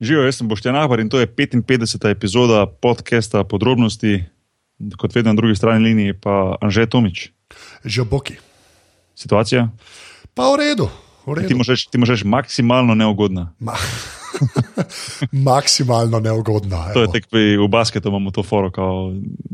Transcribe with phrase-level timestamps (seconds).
[0.00, 2.10] Živijo, jaz sem Boštjan Ahbar in to je 55.
[2.10, 4.24] epizoda podcasta Podrobnosti,
[4.96, 7.30] kot vedno na drugi strani linije, pa Anže Tomič.
[7.84, 8.36] Že boki.
[9.14, 9.68] Situacija?
[10.34, 10.88] Pa v redu.
[11.24, 11.48] V redu.
[11.48, 13.54] Ti možeš, ti možeš maksimalno neugodna.
[13.58, 13.72] Ma
[15.48, 16.92] maksimalno neugodna.
[16.92, 18.68] To je pri- v basketu, imamo to foro,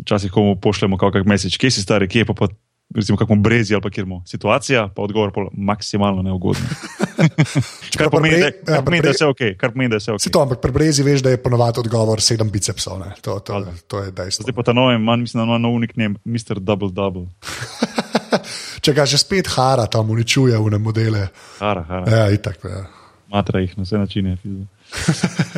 [0.03, 2.47] včasih komu pošljemo kakšen mesič, kje si stari, kje je pa, pa
[2.95, 4.23] recimo kakšno brezi ali kjer mu.
[4.27, 6.69] Situacija, pa odgovor pa maksimalno neugodna.
[7.99, 9.43] kar pomeni, da, kar ja, pomeni, da je pre- vse ok.
[9.59, 10.21] Kar pomeni, da je vse ok.
[10.21, 12.99] Si to, ampak pri Brezi veš, da je ponovadi odgovor sedem bicepsov.
[13.01, 13.13] ne.
[13.21, 14.43] To, to, to je dejstvo.
[14.43, 16.61] Zdaj pa ta novi, manj mislim, da ima nov nickname, Mr.
[16.61, 17.27] Double Double.
[18.83, 21.29] Če ga že spet hara tam uničuje v ne modele.
[21.61, 22.05] Hara, hara.
[22.11, 22.59] Ja, itak.
[22.65, 22.87] Ja.
[23.33, 24.37] matra jih na vse načine.
[24.43, 24.67] pizda.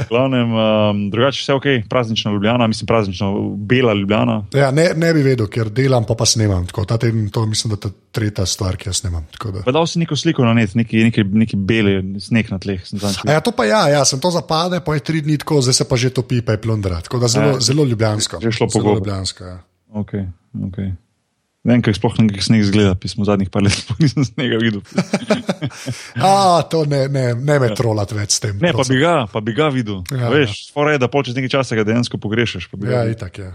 [0.09, 4.47] Glavnem, um, drugače vse ok, praznična Ljubljana, mislim praznično bela Ljubljana.
[4.55, 6.66] Ja, ne, ne bi vedel, ker delam, pa pa snemam.
[6.66, 9.27] Tako, ta teden, to mislim, da je ta tretja stvar, ki jo snemam.
[9.73, 12.83] dal si neko sliko na net, neki, neki, neki beli sneg na tleh.
[13.27, 15.88] Ja, to pa ja, ja, sem to zapade, pa je tri dni tako, zdaj se
[15.88, 17.01] pa že topi, pa je plundra.
[17.01, 17.60] Tako da zelo, Ja.
[17.60, 18.41] zelo ljubljansko.
[18.43, 18.96] Že šlo po zelo gobu.
[18.99, 19.45] ljubljansko.
[19.45, 19.59] Ja.
[19.95, 20.27] Okay,
[20.59, 20.93] okay.
[21.65, 24.82] Ne vem, kako sploh nekaj sneg zgleda, pismo zadnjih par let sploh nisem snega videl.
[26.21, 28.59] A, to ne, ne, ne me trolat več s tem.
[28.60, 28.98] Ne, pa prosim.
[28.98, 30.02] bi ga, pa bi ga videl.
[30.12, 30.90] Ja, Ja, Veš, ja.
[30.93, 33.48] je, da pol čez nekaj časa ga dejansko pa ga Ja, itak je.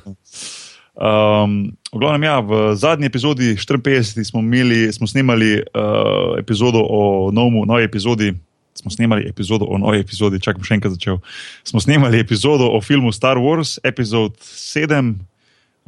[1.00, 7.30] Um, v glavnem, ja, v zadnji epizodi 54 smo, imeli, smo snemali uh, epizodo o
[7.32, 8.34] novu, novi epizodi.
[8.74, 11.22] Smo snemali epizodo o novi epizodi, čakam še enkrat začel.
[11.68, 15.14] Smo snemali epizodo o filmu Star Wars, epizod 7,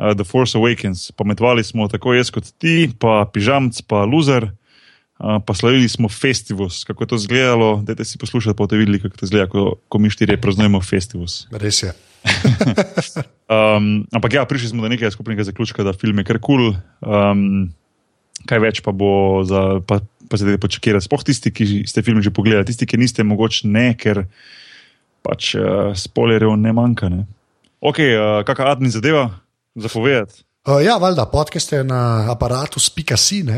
[0.02, 1.12] uh, The Force Awakens.
[1.14, 6.84] Pametovali smo tako jaz kot ti, pa Pižamc, pa Loser, uh, pa slavili smo Festivus.
[6.84, 10.02] Kako je to izgledalo, dajte si poslušati, pa boste videli, kako to izgleda, ko, ko
[10.02, 11.46] mi štirje praznujemo Festivus.
[11.64, 11.94] Res je.
[13.52, 16.72] Um, ampak ja, prišli smo do nekega skupnega zaključka, da film je kar kul.
[16.72, 16.76] Cool.
[17.04, 17.74] Um,
[18.48, 20.00] kaj več pa bo za, pa,
[20.32, 21.04] pa se zdaj počakati.
[21.04, 24.24] Sploh tisti, ki ste film že pogledali, tisti, ki niste, mogoče ne, ker
[25.26, 27.12] pač uh, spoilerjev ne manjka.
[27.12, 27.26] Ne?
[27.84, 29.28] Ok, uh, kakšna admin zadeva
[29.76, 30.44] za povedati?
[30.68, 33.54] Uh, ja, valjda, podcast je na aparatu spika.si, uh,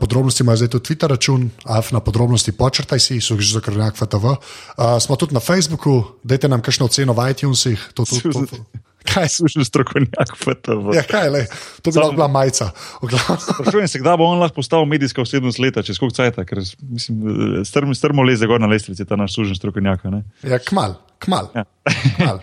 [0.00, 4.24] podrobnosti ima zdaj tudi Twitter račun, af na podrobnosti počrtaj si, so že zakrnjak FTV.
[4.24, 4.36] Uh,
[5.00, 7.90] smo tudi na Facebooku, dajte nam kakšno oceno v iTunesih.
[7.94, 8.56] To, to, to, to.
[9.08, 9.28] Kaj?
[9.38, 10.92] Slušaj, strokovnjak FTV.
[10.96, 11.46] Ja, kaj, lej,
[11.82, 12.70] to bi lahko bila majica.
[13.54, 16.60] Sprašujem se, kdaj bo on lahko postal medijska osebnost leta, čez koliko cajt, ker
[16.92, 20.04] mislim, strmo, strmo leze gor na lestvici, ta naš sužen strokovnjak.
[20.12, 20.22] ne?
[20.44, 21.48] Ja, kmal, kmal.
[21.56, 21.64] Ja.
[22.18, 22.42] kmal.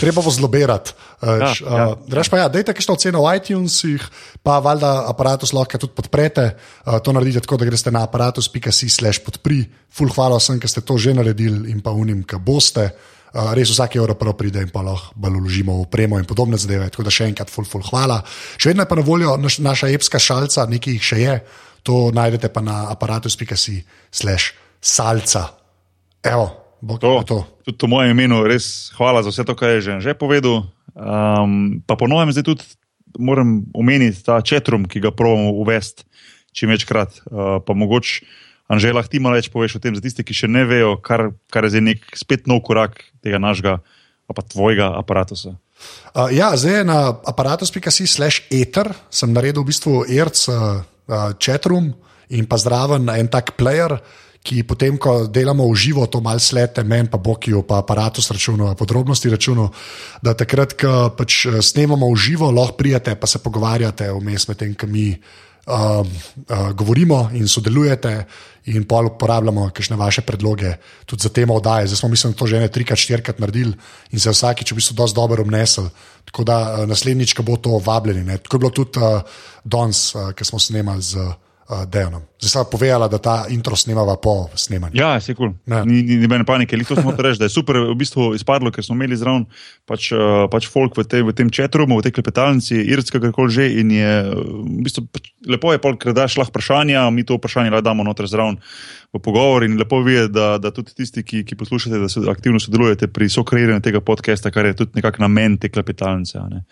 [0.00, 0.92] Treba bo zlobirati.
[1.22, 1.86] Uh, Ja, ja, ja.
[2.18, 4.04] Reš pa, ja, dajte kakšno oceno v iTunesih,
[4.44, 6.50] pa valjda aparatus lahko tudi podprete.
[6.84, 9.64] Uh, to naredite tako, da greste na aparatus.si slash podpri.
[9.94, 12.90] Ful hvala vsem, ki ste to že naredili in pa unim, ki boste.
[13.34, 16.54] Uh, res vsake evro prav pride in pa lahko bolj vložimo v opremo in podobne
[16.54, 16.86] zadeve.
[16.86, 18.20] Tako da še enkrat, ful, ful, hvala.
[18.54, 21.34] Še vedno je pa na voljo naš, naša epska šalca, nekaj jih še je,
[21.82, 23.80] to najdete pa na aparatus.si
[24.14, 25.48] slash salca.
[26.22, 27.38] Evo, bo To, to.
[27.66, 30.68] tudi v mojem imenu res hvala za vse to, kar je že, že povedal.
[30.94, 32.64] Um, pa po novem zdaj tudi
[33.18, 36.06] moram omeniti ta četrum, ki ga pravimo uvesti
[36.54, 37.24] čim večkrat.
[37.26, 38.22] Uh, pa mogoče,
[38.70, 41.66] Anžela, ti malo več poveš o tem, za tiste, ki še ne vejo, kar, kar
[41.66, 43.78] je zdaj nek spet nov korak tega našega,
[44.24, 45.36] pa tvojega aparata.
[45.36, 51.92] Uh, ja, zdaj na aparatus.si slash ether, sem naredil v bistvu ERC uh, uh, chatroom
[52.32, 53.98] in pa zraven en tak player,
[54.44, 58.74] ki potem, ko delamo v živo, to mal slete meni, pa Bokiju, pa aparatus računu,
[58.76, 59.70] podrobnosti računu,
[60.20, 64.60] da takrat, ko pač eh, snemamo v živo, lahko prijete pa se pogovarjate vmes med
[64.60, 65.16] tem, ko mi.
[65.64, 66.10] Um,
[66.48, 68.26] uh, govorimo in sodelujete,
[68.64, 70.74] in pol uporabljamo kakšne vaše predloge
[71.06, 71.86] tudi za temo oddaje.
[71.86, 73.72] Zdaj smo, mislim, to že ne trikrat, štirikrat naredili
[74.12, 75.88] in se vsakič v bistvu dosti dobro obnesel.
[76.24, 78.24] Tako da uh, naslednjič, ko bo to vabljeni.
[78.24, 78.38] Ne.
[78.38, 79.20] Tako je bilo tudi uh,
[79.64, 81.32] danes, uh, ki smo snemali z uh,
[81.64, 82.20] Dejonom.
[82.36, 84.98] Zdaj sem povedala, da ta intro snemava po snemanju.
[85.00, 85.54] Ja, se kul.
[85.64, 85.80] Ja.
[85.84, 88.84] Ni, ni nobene panike, li to smo reči, da je super v bistvu izpadlo, ker
[88.84, 89.46] smo imeli zraven
[89.88, 93.70] pač, uh, pač folk v, te, v tem četrumu, v tej klepetalnici, irska, karkoli že.
[93.80, 97.72] In je uh, v bistvu pač, lepo je, ker daš lahko vprašanja, mi to vprašanje
[97.72, 98.60] lahko damo noter zraven
[99.16, 99.64] v pogovor.
[99.64, 103.32] In lepo je, da, da tudi tisti, ki, ki poslušate, da se aktivno sodelujete pri
[103.32, 106.44] sokreiranju tega podcasta, kar je tudi nekako namen te klepetalnice.
[106.52, 106.66] ne.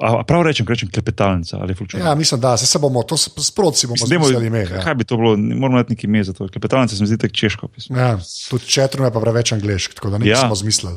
[0.00, 2.06] A, prav rečem, rečem klepetalnica ali fulčujem.
[2.06, 4.60] Ja, mislim, da se, se bomo to sproti bomo zmislili ime.
[4.60, 4.80] Ja.
[4.80, 6.48] Kaj bi to bilo, moramo imeti neki ime za to.
[6.48, 7.68] Klepetalnica se mi zdi tako češko.
[7.68, 7.98] pismo.
[7.98, 8.18] Ja,
[8.50, 10.38] tudi četrum je pa preveč angliški, tako da nekaj Ja.
[10.38, 10.46] ja.
[10.46, 10.96] smo zmislili.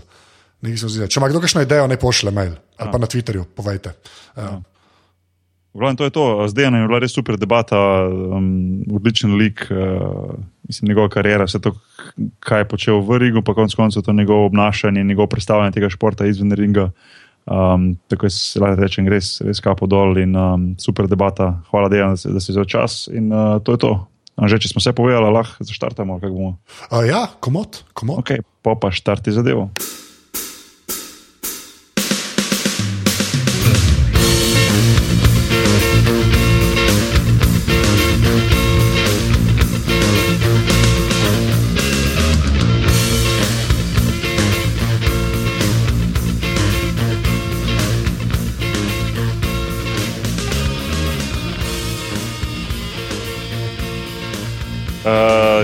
[1.10, 3.94] Če ima kdo kakšno idejo, ne pošle mail ali pa na Twitterju, povejte.
[4.38, 4.62] Ja.
[5.76, 6.48] V glavnem, to je to.
[6.48, 7.78] Zdaj je bila res super debata,
[8.08, 11.74] um, odličen lik, uh, mislim, njegova karijera, vse to,
[12.40, 16.28] kaj je počel v ringu, pa konec koncev to njegovo obnašanje, njegovo predstavljanje tega športa
[16.28, 16.90] izven ringa.
[17.46, 21.62] Um, tako jaz lahko rečem, res, res kapo dol in um, super debata.
[21.70, 23.94] Hvala, Dejan, da si, da si vzel čas in uh, to je to.
[24.36, 26.20] A Že če smo vse povedali, lahko zaštartamo.
[26.20, 26.54] kako bomo.
[26.90, 28.26] Uh, ja, komod, komod.
[28.26, 28.42] Okay.
[28.66, 29.70] pa pa štarti zadevo.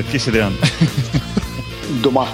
[0.01, 0.53] Uh, kje si dejan?
[2.03, 2.25] Doma,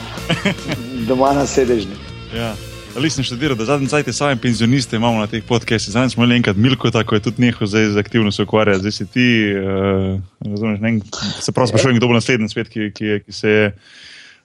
[1.09, 1.95] doma na sedežni.
[2.35, 2.55] Ja.
[2.95, 5.91] Ali sem študiral, da zadnji cajt sami penzioniste imamo na teh podcastih.
[5.93, 8.79] Zadnji smo imeli enkrat Milko, tako je tudi nehal zdaj z aktivno se ukvarjati.
[8.79, 10.99] Zdaj si ti, uh, razumeš, ne,
[11.41, 13.71] se prav sprašujem, kdo bo naslednji svet, ki, ki, ki se je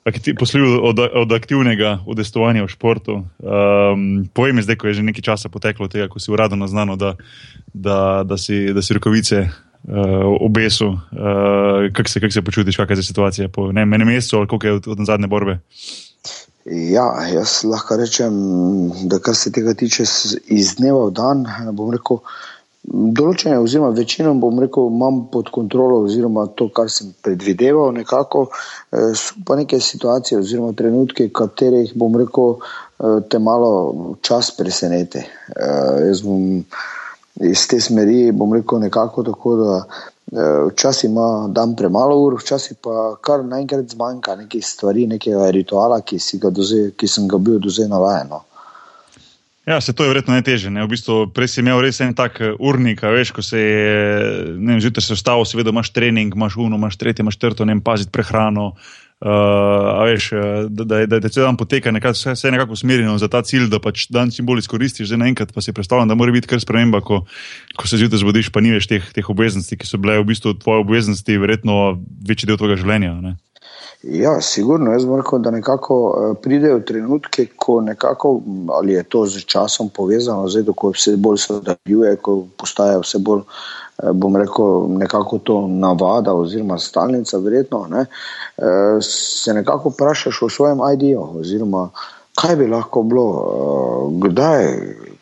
[0.04, 3.22] akti, poslil od, od aktivnega udestovanja v športu.
[3.38, 6.96] Um, povej mi zdaj, ko je že nekaj časa poteklo tega, ko si uradno naznano,
[6.96, 7.14] da,
[7.74, 9.46] da, da, si, da si rokovice
[9.88, 10.86] uh, obesu.
[10.86, 14.66] Uh, kako se, kak se počutiš, kakšna je situacija po ne, enem mesecu ali koliko
[14.66, 15.58] je od, od zadnje borbe?
[16.64, 18.34] Ja, jaz lahko rečem,
[19.10, 20.04] da kar se tega tiče,
[20.46, 21.42] iz dneva v dan,
[21.74, 22.20] bom rekel,
[23.18, 29.10] določene, oziroma večino, bom rekel, imam pod kontrolo, oziroma to, kar sem predvideval, nekako eh,
[29.18, 32.58] so pa neke situacije, oziroma trenutke, katerih bom rekel,
[33.28, 35.24] te malo čas presenete.
[36.06, 36.62] Jaz bom
[37.40, 39.76] iz te smeri, bom rekel, nekako tako, da
[40.32, 46.00] eh, včasih ima dan premalo ur, včasih pa kar naenkrat zmanjka nekaj stvari, nekega rituala,
[46.00, 46.18] ki,
[46.50, 48.28] doze, ki sem ga bil dozej navajen.
[48.30, 48.42] No.
[49.66, 50.70] Ja, se to je verjetno najtežje.
[50.74, 55.06] V bistvu, prej si imel res en tak eh, urnik, veš, ko se je zjutraj
[55.06, 58.74] sestavil, seveda imaš trening, imaš uno, imaš tretje, imaš četrto, ne paziti prehrano.
[59.22, 60.32] Uh, veš,
[60.66, 63.38] da, da, da, da cel dan poteka, nekaj, vse, vse je nekako usmerjeno za ta
[63.46, 65.06] cilj, da pač dan čim bolj izkoristiš.
[65.12, 67.20] Zdaj naenkrat pa si predstavljam, da mora biti kar sprememba, ko,
[67.78, 70.56] ko se zjutraj zbudiš, pa ni več teh, teh obveznosti, ki so bile v bistvu
[70.58, 71.78] tvoje obveznosti, verjetno
[72.26, 73.14] večji del tvojega življenja.
[73.22, 73.36] Ne?
[74.02, 74.92] Ja, sigurno.
[74.92, 75.96] Jaz moram reči, da nekako
[76.42, 81.52] pridejo trenutke, ko nekako, ali je to z časom povezano, zdaj, ko vse bolj se
[81.52, 83.42] nadaljuje, ko postaje vse bolj
[84.12, 88.06] bom rekel, nekako to navada oziroma stalnica, verjetno, ne,
[88.58, 91.90] eh, se nekako vprašaš o svojem ID-ju, oziroma
[92.34, 94.66] kaj bi lahko bilo, eh, kdaj,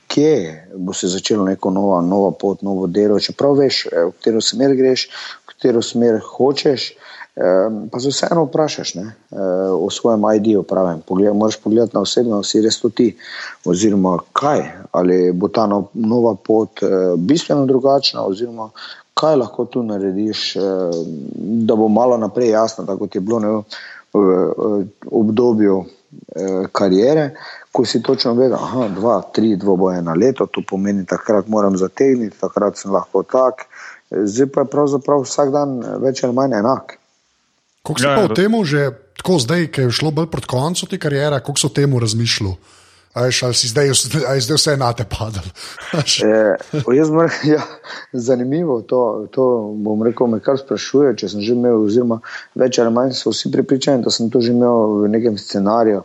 [0.08, 4.40] kje bo se začelo neko novo, novo pot, novo delo, čeprav veš, eh, v katero
[4.40, 5.08] smer greš,
[5.42, 6.92] v katero smer hočeš.
[7.90, 9.04] Pa se vseeno vprašaš ne,
[9.72, 11.00] o svojem ID-ju, pravim.
[11.08, 13.14] Pogled, moraš pogledati na osebno, si res to ti,
[13.64, 14.60] oziroma kaj,
[14.92, 16.82] ali bo ta no, nova pot
[17.16, 18.68] bistveno drugačna, oziroma
[19.14, 20.52] kaj lahko tu narediš,
[21.66, 23.54] da bo malo naprej jasno, tako kot je bilo ne,
[24.12, 25.84] v obdobju
[26.72, 27.30] karijere,
[27.72, 31.76] ko si točno vedel, da je dva, tri dvoboje na leto, to pomeni, takrat moram
[31.76, 33.66] zategniti, takrat sem lahko tak.
[34.10, 36.99] Zdaj pa je pravzaprav vsak dan več ali manj enak.
[37.82, 40.86] Kako si ja, pa v tem že tako zdaj, ki je šlo bolj proti koncu
[40.86, 42.56] te karijere, kako so o tem razmišljali?
[43.14, 43.90] Ali si zdaj,
[44.28, 45.42] ali zdaj vse na te padal?
[47.44, 47.62] ja,
[48.12, 52.20] zanimivo to, to bom rekel, me kar sprašuje, če sem že imel, oziroma
[52.54, 56.04] več ali manj so vsi pripričani, da sem to že imel v nekem scenariju.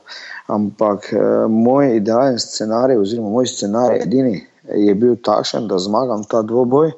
[0.50, 4.42] Ampak eh, moj idealen scenarij, oziroma moj scenarij edini,
[4.74, 6.90] je bil takšen, da zmagam ta dvoboj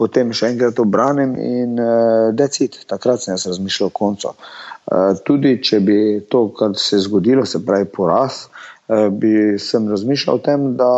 [0.00, 2.80] potem še enkrat obranem in uh, decid.
[2.88, 4.32] Takrat sem jaz razmišljal o koncu.
[4.32, 5.98] Uh, tudi če bi
[6.32, 10.90] to, kar se je zgodilo, se pravi poraz, uh, bi sem razmišljal o tem, da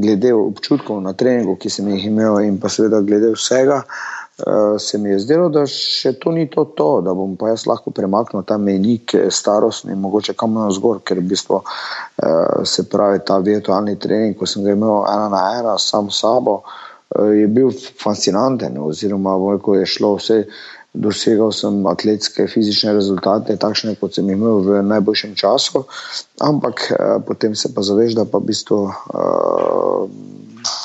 [0.00, 5.00] glede občutkov na treningu, ki sem jih imel, in pa seveda glede vsega, uh, se
[5.02, 8.46] mi je zdelo, da še to ni to, to da bom pa jaz lahko premaknil
[8.46, 13.98] ta menik starostni, mogoče kam na zgor, ker v bistvu uh, se pravi ta virtualni
[14.00, 16.60] trening, ko sem ga imel ena na ena, sam s sabo.
[16.62, 20.44] Eh, je bil fascinanten, oziroma ko je šlo vse,
[20.92, 25.84] dosegal sem atletske, fizične rezultate, takšne kot sem imel v najboljšem času,
[26.42, 28.94] ampak eh, potem se pa zaveš, da pa v bistvu uh,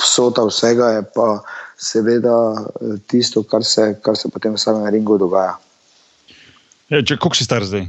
[0.06, 1.44] vsota vsega je pa
[1.78, 2.54] seveda
[3.10, 5.58] tisto, kar se, kar se potem v samem ringu dogaja.
[6.90, 7.88] Ja, če, koliko si star zdaj?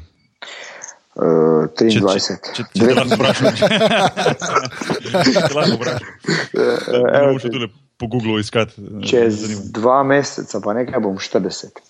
[1.17, 2.01] Uh, 23.
[2.01, 2.09] Če,
[2.53, 3.57] če, če, če lahko vprašam,
[5.25, 8.73] če lahko vprašam po Googlu iskati.
[8.79, 11.85] Eh, Čez dva meseca, pa nekaj bom 40.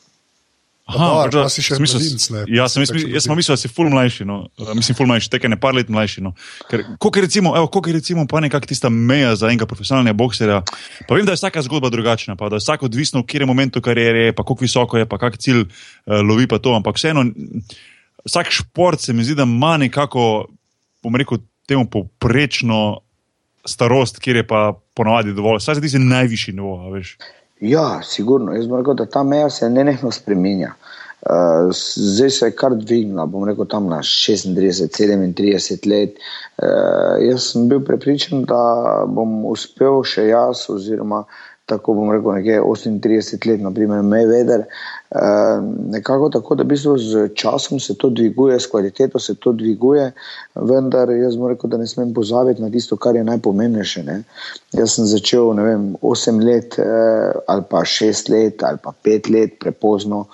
[0.86, 4.22] Aha, pa si še mislil, ja, sem mislil, jaz sem mislil, da si ful mlajši,
[4.28, 4.36] no.
[4.54, 6.22] Eh, mislim, ful mlajši, tekaj ne par let mlajši.
[6.22, 6.30] No.
[6.70, 10.14] Ker, koliko je recimo, evo, koliko je recimo pa nekak tista meja za enega profesionalnega
[10.14, 10.60] bokserja,
[11.08, 13.82] pa vem, da je vsaka zgodba drugačna, pa da je vsak odvisno, v katerem momentu
[13.82, 17.26] karijere je, pa koliko visoko je, pa kak cilj uh, lovi pa to, ampak vseeno,
[18.22, 20.46] vsak šport se mi zdi, da ima nekako,
[21.02, 23.00] bom rekel, temu poprečno
[23.66, 26.98] starost, kjer je pa ponovadi dovolj, saj se zdi najvišji nivo.
[27.60, 28.52] Ja, sigurno.
[28.52, 30.72] Jaz moram reči, da ta meja se ne nekno spremenja.
[31.26, 36.20] Uh, zdaj se je kar dvignila, bom rekel, tam na 36, 37 let.
[36.62, 38.60] Uh, jaz sem bil prepričan, da
[39.08, 41.24] bom uspel še jaz, oziroma
[41.66, 44.68] tako bom rekel, nekje 38 let, naprimer, me veder.
[44.68, 44.84] Uh,
[45.90, 50.12] nekako tako, da v bistvu z časom se to dviguje, s kvaliteto se to dviguje,
[50.54, 54.02] vendar jaz bom rekel, da ne smem pozabiti na tisto, kar je najpomembnejše.
[54.02, 54.22] Ne?
[54.72, 59.32] Jaz sem začel, ne vem, 8 let uh, ali pa 6 let ali pa 5
[59.32, 60.26] let prepozno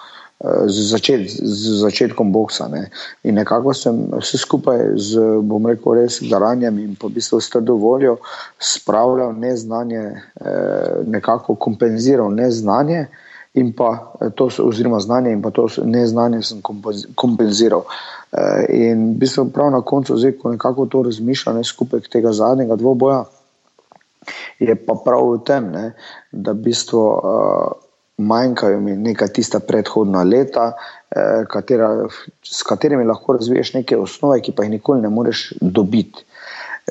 [0.66, 2.66] z, začet, z začetkom boksa.
[2.68, 2.90] Ne.
[3.22, 7.78] In nekako sem vse skupaj z, bom rekel, res garanjem in v bistvu s trdo
[7.78, 8.18] voljo
[8.58, 10.02] spravljal neznanje,
[10.42, 13.06] eh, nekako kompenziral neznanje.
[13.54, 16.62] In pa to, oziroma znanje, in pa to neznanje sem
[17.14, 17.84] kompenziral.
[18.32, 22.32] Eh, in v bistvu prav na koncu, zdaj, ko nekako to razmišljam, ne, skupaj tega
[22.32, 23.24] zadnjega dvoboja,
[24.58, 25.86] je pa prav v tem, ne,
[26.32, 27.72] da v bistvu uh,
[28.18, 30.72] manjkajo mi neka tista predhodna leta,
[31.10, 32.08] eh, katera,
[32.42, 36.24] s katerimi lahko razviješ neke osnove, ki pa jih nikoli ne moreš dobiti.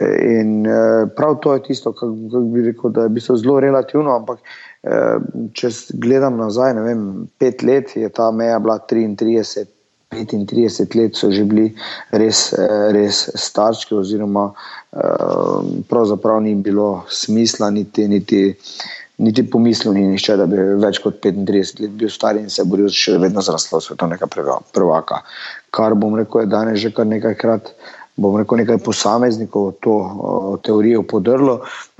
[0.01, 2.09] Eh, in eh, prav to je tisto, kar
[2.53, 5.69] bi rekel, da je bilo zelo relativno, ampak eh, če
[6.01, 7.03] gledam nazaj, ne vem,
[7.37, 9.67] pet let je ta meja bila 33.
[10.11, 11.69] 35 let so že bili
[12.11, 18.41] res, eh, res starčki, oziroma eh, pravzaprav ni bilo smisla, niti, niti
[19.21, 22.89] niti pomislil ni nišče, da bi več kot 35 let bil star in se boril
[22.89, 24.27] še vedno za naslov svetovnega
[24.73, 25.21] prvaka.
[25.69, 27.69] Kar bom rekel, je danes že kar nekajkrat.
[28.21, 31.55] Bom rekel, nekaj posameznikov to o, teorijo podrlo,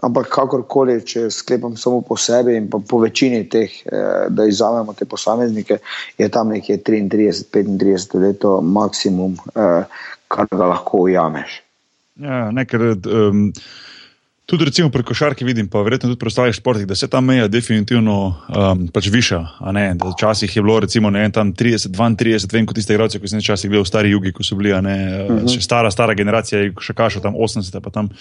[0.06, 5.08] ampak kakorkoli, če sklepam samo po sebi in po večini teh, eh, da izvzamemo te
[5.10, 5.80] posameznike,
[6.22, 9.86] je tam nekje 33-35 let, maksimum, eh,
[10.28, 11.62] kar ga lahko ujameš.
[12.22, 12.94] Ja, nekaj.
[13.10, 13.48] Um...
[14.52, 17.48] Tudi recimo pri košarki vidim, pa verjetno tudi pri ostalih športih, da se ta meja
[17.48, 19.40] definitivno um, pač viša.
[20.02, 23.86] Včasih je bilo recimo ne, 30, 32, vem kot tiste igralce, ki sem včasih gledal
[23.88, 25.46] v stari jugi, ko so bili, ne, uh mhm.
[25.48, 25.62] -huh.
[25.64, 28.12] stara, stara generacija, še kašo tam 80, pa tam.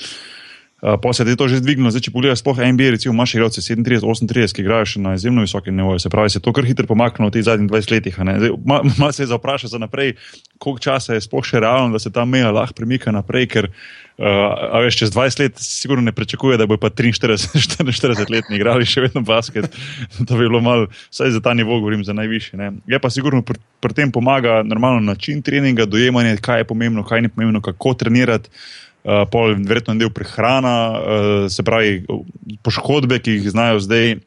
[0.81, 4.01] Uh, Posebej je to že dvignilo, zdaj če pogledaš, sploh NBA, recimo, imaš igralce 37,
[4.01, 6.89] 38, ki igrajo še na izjemno visokem nivoju, se pravi, se je to kar hitro
[6.89, 8.21] pomaknilo v teh zadnjih 20 letih.
[8.65, 10.17] Malo ma se je zaprašal za naprej,
[10.57, 13.73] koliko časa je sploh še realno, da se ta meja lahko premika naprej, ker
[14.21, 18.85] Uh, veš, čez 20 let sigurno ne pričakuje, da bo pa 43, 44 let igrali
[18.85, 19.65] še vedno basket.
[20.29, 22.59] to bi bilo malo, vsaj za ta nivo, govorim za najvišji.
[22.61, 22.69] Ne.
[22.85, 27.25] Je pa sigurno pri, pri tem pomaga normalno način treninga, dojemanje, kaj je pomembno, kaj
[27.25, 28.53] ni pomembno, kako trenirati.
[29.01, 32.03] Uh, pol, verjetno del prehrana, uh, se pravi,
[32.63, 34.19] poškodbe, ki jih znajo zdaj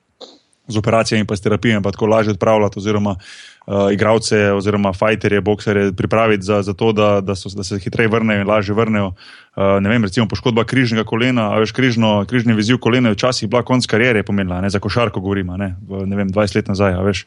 [0.67, 2.79] z operacijami in s terapijami, tako lažje odpravljati.
[2.79, 7.63] Oziroma, uh, uh, igralce oziroma fajterje, bokserje pripraviti za, za to, da, da, so, da
[7.63, 9.07] se hitreje vrnejo in lažje vrnejo.
[9.55, 13.49] Uh, ne vem, recimo poškodba križnega kolena, a veš, križno, križni viziv kolena je včasih
[13.49, 15.75] bila konc karijere pomenila, ne za košarko govorimo, ne,
[16.05, 17.25] ne vem, 20 let nazaj, veš.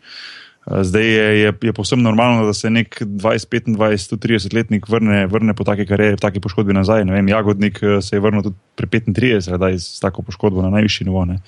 [0.66, 5.54] Zdaj je, je, je povsem normalno, da se nek 20, 25, 30 letnik vrne, vrne
[5.54, 7.04] po taki karieri, v taki poškodbi nazaj.
[7.06, 11.06] Vem, Jagodnik se je vrnil tudi pri 35, da je s tako poškodbo na najvišji
[11.06, 11.22] nivo.
[11.22, 11.38] Uh,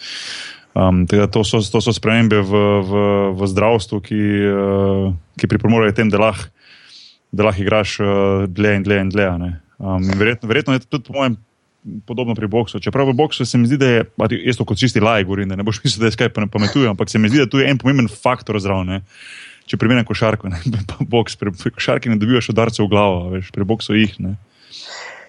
[0.78, 2.52] Um, to, so, to so spremembe v,
[2.86, 2.92] v,
[3.34, 6.52] v zdravstvu, ki, uh, ki pripomorejo tem, da lahko
[7.34, 8.08] lah igraš uh,
[8.46, 9.26] dlje in dlje in dlje.
[9.78, 11.34] Um, in verjetno, verjetno je tudi po mojem
[12.06, 12.80] podobno pri boksu.
[12.80, 14.04] Čeprav v boksu se mi zdi, da je,
[14.44, 17.18] jaz to kot čisti laj govorim, ne boš mislil, da je skaj pametujem, ampak se
[17.18, 19.04] mi zdi, da tu je en pomemben faktor zraven.
[19.68, 20.58] Če primerjam košarko, ne,
[21.12, 24.14] boks, pri, pri košarki ne dobivaš udarcev v glavo, veš, pri boksu jih.
[24.24, 24.36] Ne.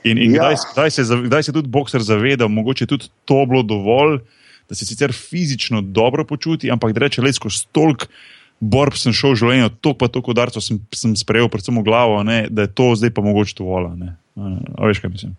[0.07, 0.47] In, in ja.
[0.47, 4.21] kdaj, kdaj, se, kdaj se tudi bokser zaveda, mogoče tudi to bilo dovolj,
[4.69, 8.07] da se sicer fizično dobro počuti, ampak da reče, le skozi toliko
[8.59, 12.23] borb sem šel v življenju, toliko pa toliko udarcev sem, sem sprejel, predvsem v glavo,
[12.27, 13.93] ne, da je to zdaj pa mogoče to vola.
[14.39, 15.31] A veš, kaj mislim?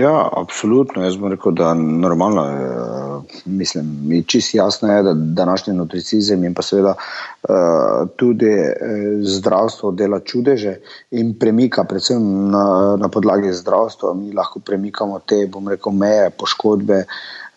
[0.00, 1.00] Ja, absolutno.
[1.04, 6.54] Jaz bom rekel, da normalno, eh, mislim, mi čisto jasno je, da današnji nutricizem in
[6.54, 8.74] pa seveda uh, tudi eh,
[9.22, 10.76] zdravstvo dela čudeže
[11.10, 17.04] in premika, predvsem na, na podlagi zdravstva, mi lahko premikamo te, bom rekel, meje, poškodbe.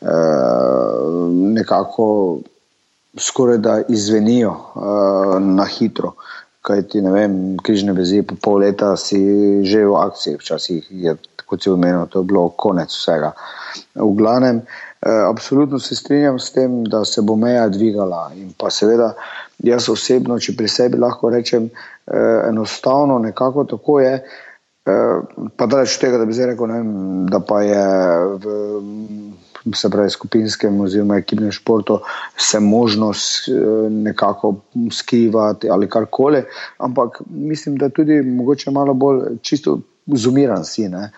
[0.02, 0.08] Eh,
[1.56, 2.40] nekako
[3.18, 6.14] skoraj da izvenijo uh, na hitro.
[6.62, 9.20] Kaj ti ne vem, križne vezi, po pol leta si
[9.64, 11.14] že v akciji, včasih je,
[11.46, 13.36] kot si omenil, to je bilo konec vsega.
[13.96, 14.62] V glavnem,
[15.06, 19.14] eh, absolutno se strinjam s tem, da se bo meja dvigala in pa seveda
[19.64, 24.14] jaz osebno, če pri sebi lahko rečem, eh, enostavno nekako tako je,
[24.86, 25.22] eh,
[25.58, 27.86] pa daleč tega, da bi zdaj rekel, vem, da pa je
[28.42, 28.58] v
[29.74, 32.00] se pravi, skupinskem oziroma ekipnem športu,
[32.38, 34.56] se možnost eh, nekako
[34.92, 36.44] skrivati ali karkoli.
[36.78, 40.90] Ampak mislim, da tudi mogoče malo bolj čisto zumiran si.
[40.90, 41.10] Ne?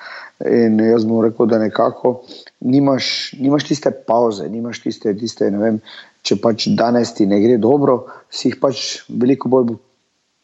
[0.46, 2.22] In jaz bom rekel, da nekako
[2.60, 5.82] nimaš, nimaš tiste pauze, nimaš tiste, tiste ne vem,
[6.22, 9.76] če pač danes ti ne gre dobro, si jih pač veliko bolj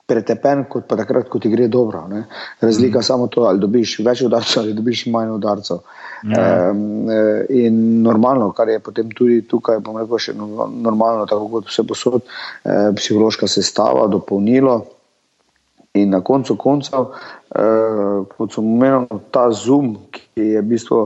[0.06, 2.04] pretepen, kot pa takrat, ko ti gre dobro.
[2.12, 2.26] Ne?
[2.62, 3.08] Razlika je mm.
[3.08, 5.80] samo to, ali dobiš več udarcev ali dobiš manj udarcev.
[6.24, 7.10] Mm.
[7.10, 7.22] E,
[7.64, 12.28] in normalno, kar je potem tudi tukaj, bom rekel, še normalno, tako kot vse posod,
[12.64, 14.82] e, psihološka sestava, dopolnilo.
[15.94, 17.12] In na koncu koncev,
[17.54, 21.04] eh, kot sem omenil, ta zoom, ki je v bistvu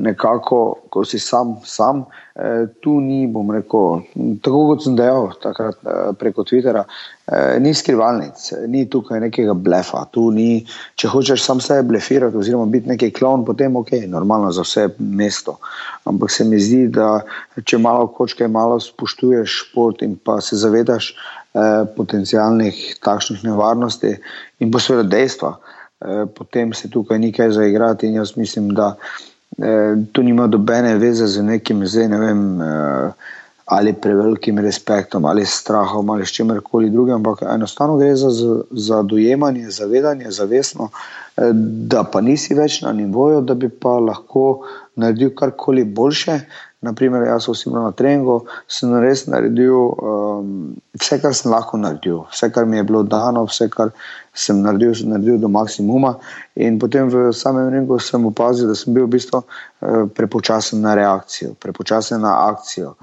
[0.00, 4.00] nekako, ko si sam, sam eh, tu ni, bom rekel,
[4.40, 6.86] tako kot sem dejal takrat eh, preko Twittera,
[7.28, 10.62] eh, ni skrivalnic, ni tukaj nekega blefa, tu ni,
[10.96, 15.58] če hočeš sam sebe blefirati oziroma biti neki klon, potem ok, normalno za vse mesto.
[16.08, 17.18] Ampak se mi zdi, da
[17.60, 21.39] če malo kočke, malo spoštuješ šport in pa se zavedaš, Eh,
[21.96, 24.14] potencijalnih takšnih nevarnosti
[24.62, 25.56] in pa seveda dejstva.
[26.00, 28.94] Eh, potem se tukaj ni kaj zaigrati in jaz mislim, da
[29.58, 32.44] eh, to nima dobene veze z nekim, zdaj ne vem,
[33.70, 38.30] ali prevelikim respektom, ali strahom, ali s čimerkoli drugim, ampak enostavno gre za,
[38.70, 40.88] za dojemanje, zavedanje, zavestno,
[41.62, 44.66] da pa nisi več na nivoju, da bi pa lahko
[44.96, 46.40] naredil karkoli boljše,
[46.80, 50.52] Naprimer, jaz osebno na treningu sem res naredil um,
[50.96, 53.90] vse, kar sem lahko naredil, vse, kar mi je bilo dano, vse, kar
[54.32, 56.14] sem naredil, sem naredil do maksimuma.
[56.56, 60.94] In potem v samem treningu sem opazil, da sem bil v bistvu uh, prepočasen na
[60.96, 62.94] reakcijo, prepočasen na akcijo.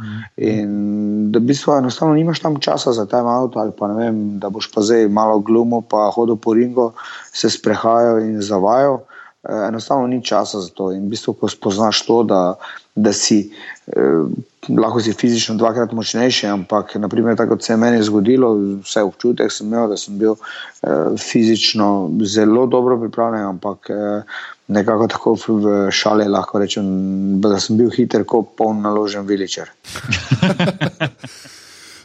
[0.41, 4.17] In da v bistvu enostavno nimaš tam časa za ta avto ali pa ne vem,
[4.41, 6.95] da boš pa zdaj malo glumo, pa hodil po ringu,
[7.29, 9.03] se sprehajal in zavajal.
[9.45, 10.89] Uh, enostavno ni časa za to.
[10.97, 12.41] In v bistvu, ko spoznaš to, da
[12.97, 13.51] da si
[13.87, 14.23] eh,
[14.69, 19.51] lahko si fizično dvakrat močnejši, ampak naprimer, tako kot se je meni zgodilo, vse občutek
[19.53, 25.75] sem imel, da sem bil eh, fizično zelo dobro pripravljen, ampak eh, nekako tako v
[25.91, 26.87] šali lahko rečem,
[27.41, 29.71] da sem bil hiter kot poln naložen viličer.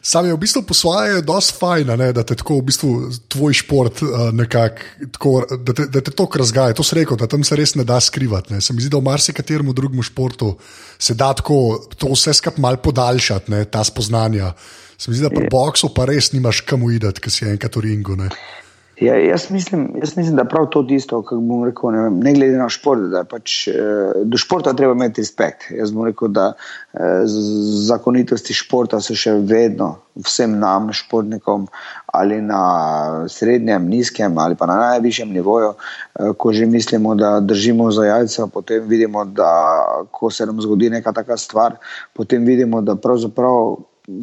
[0.03, 2.91] Sam je v bistvu po svoje dosti fajn, ne, da te tako v bistvu
[3.31, 6.75] tvoj šport uh, nekako, da, da te to razgaja.
[6.75, 8.55] To se reko, da tam se res ne da skrivati.
[8.55, 8.61] Ne.
[8.61, 10.57] Se mi zdi, da v marsikaterem drugem športu
[10.99, 14.51] se da tako to vse skupaj mal podaljšati, ne, ta spoznanja.
[14.99, 17.87] Se mi zdi, da pri boksu pa res nimaš kam uidati, ker si enkrat v
[17.87, 18.19] ringu.
[18.19, 18.33] Ne.
[19.03, 22.33] Ja, jaz, mislim, jaz mislim, da prav to isto, kako bom rekel, ne, vem, ne
[22.33, 23.75] glede na šport, da pač, eh,
[24.25, 25.65] do športa treba imeti respekt.
[25.75, 27.25] Jaz bom rekel, da eh,
[27.89, 31.67] zakonitosti športa so še vedno vsem nam, športnikom,
[32.15, 32.63] ali na
[33.33, 35.75] srednjem, nizkem, ali pa na najvišjem nivoju.
[35.75, 39.51] Eh, ko že mislimo, da držimo za jajca, potem vidimo, da
[40.11, 41.81] ko se nam zgodi neka taka stvar,
[42.15, 43.75] potem vidimo, da pravzaprav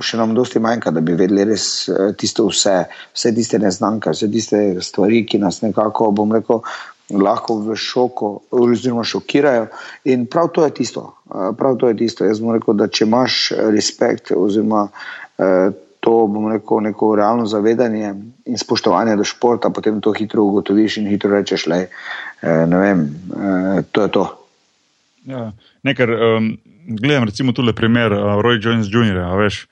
[0.03, 2.75] še nam dosti manjka, da bi vedeli res eh, tisto vse,
[3.15, 6.63] vse tiste neznanke, vse tiste stvari, ki nas nekako, bom rekel,
[7.09, 9.67] lahko v šoku oziroma šokirajo.
[10.13, 11.05] In prav to je tisto.
[11.29, 12.27] Eh, prav to je tisto.
[12.27, 13.39] Jaz bom rekel, da če imaš
[13.75, 18.13] respekt oziroma eh, to, bom rekel, neko realno zavedanje
[18.47, 21.79] in spoštovanje do športa, potem to hitro ugotoviš in hitro rečeš, le,
[22.41, 23.01] ne vem,
[23.91, 24.23] to je to.
[25.27, 25.49] Ja,
[25.83, 26.53] nekaj, um,
[26.89, 29.67] gledam recimo tole primer uh, Roy Jones Jr., veš,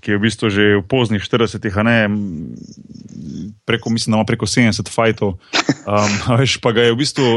[0.00, 1.76] ki je v bistvu že v poznih 40-ih,
[3.64, 5.38] preko, mislim, da ima preko 70 fajtov.
[5.86, 7.28] Um, veš, pa ga je v bistvu,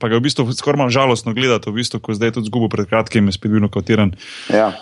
[0.00, 2.88] pa ga je v bistvu skoraj žalostno gledati, v bistvu, ko zdaj tudi zgubo pred
[2.88, 4.16] kratkim, je spet bil nokotiran.
[4.50, 4.72] Ja.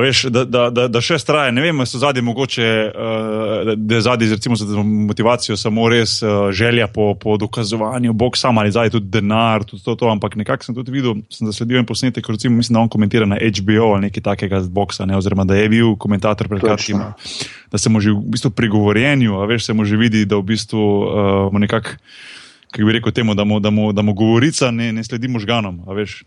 [0.00, 4.04] Veš, da, da, da, da še straje, ne vem, so zadnji mogoče, uh, da je
[4.06, 8.94] zadnji recimo, za motivacijo samo res uh, želja po, po dokazovanju, bog sam ali zadnji
[8.94, 10.08] tudi denar, tudi to, to.
[10.08, 13.36] ampak nekako sem tudi videl, sem zasledil en posnetek, recimo, mislim, da on komentira na
[13.36, 17.04] HBO ali nekaj takega z boksa, ne, oziroma da je bil komentator pred kratkim,
[17.68, 20.40] da se mu že v bistvu pri govorjenju, a veš, se mu že vidi, da
[20.40, 21.98] v bistvu uh, nekako,
[22.72, 25.84] kako bi rekel temu, da mu, da mu, da mu govorica ne, ne sledi možganom,
[25.84, 26.22] a veš.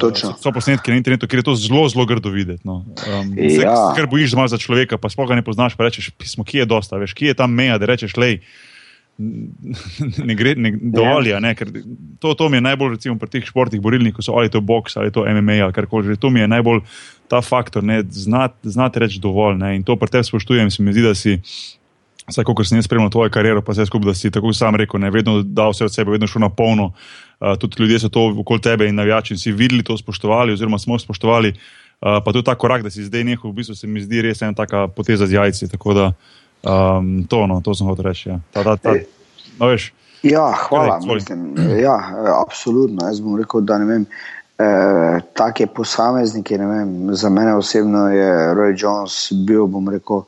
[0.00, 0.34] Točno.
[0.36, 2.60] So posnetki na internetu, ker je to zelo, zelo grdo videti.
[2.68, 2.82] No.
[3.08, 3.94] Um, ja.
[3.96, 7.14] Ker bojiš za človeka, pa spoga ne poznaš, pa rečeš, pismo, ki je dosta, veš,
[7.16, 8.42] ki je tam meja, da rečeš, lej.
[10.28, 11.38] Ne gre ne, dovolj, ja.
[11.40, 11.70] ne, ker
[12.20, 14.98] to, to mi je najbolj, recimo, pri teh športih, borilnih, ko so ali to boks
[15.00, 16.18] ali to MMA ali karkoli.
[16.20, 16.82] To mi je najbolj
[17.32, 19.56] ta faktor, da znate znat reči dovolj.
[19.56, 21.38] Ne, in to pri tebi spoštujem, se mi zdi, da si,
[22.28, 25.00] vsaj ko sem jaz spremljal tvojo kariero, pa vse skupaj, da si tako sam rekel,
[25.00, 26.92] ne, vedno dal vse od sebe, vedno šel na polno.
[27.40, 30.78] Uh, tudi ljudje so to okoli tebe in navijači in si videli to spoštovali, oziroma
[30.78, 31.48] smo spoštovali.
[31.48, 34.42] Uh, pa tudi ta korak, da si zdaj nehal, v bistvu se mi zdi res
[34.42, 35.68] ena taka poteza z jajci.
[35.68, 36.06] Tako da
[36.62, 38.28] um, to, no, to sem hotel reči.
[38.28, 38.40] Ja.
[38.52, 38.94] Ta, ta, ta,
[39.58, 40.98] no, veš, ja, hvala.
[41.00, 41.44] Kaj, mislim,
[41.80, 41.96] ja,
[42.40, 43.04] absolutno.
[43.06, 44.06] Jaz bom rekel, da ne vem.
[44.56, 50.22] Eh, take posameznike, vem, za mene osebno je Roy Jones bil, bom rekel,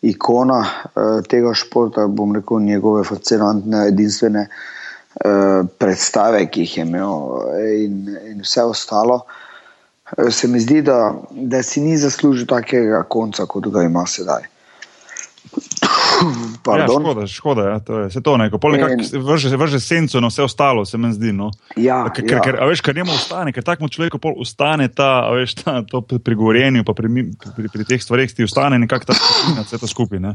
[0.00, 4.83] ikona eh, tega športa, bom rekel, njegove fascinantne, edinstvene Eh,
[5.78, 7.12] predstave, ki jih je imel,
[7.84, 8.00] in,
[8.32, 9.22] in vse ostalo.
[10.30, 14.50] Se mi zdi, da, da si ni zaslužil takega konca, kot ga ima sedaj.
[16.64, 18.38] Ja, škoda, škoda ja, to je to.
[19.12, 21.32] Vrže, vrže senco na vse ostalo, se mi zdi.
[21.32, 21.50] No.
[21.76, 22.40] Ja, ker, ja.
[22.40, 25.82] ker, veš, kar njemu ostane, ker takmo človeku ostane ta, veš, ta,
[26.24, 27.08] pri govorjenju, pa pri,
[27.56, 30.22] pri, pri teh stvareh ti ostane nekako ta skupina, vse to skupaj.
[30.24, 30.34] Ne.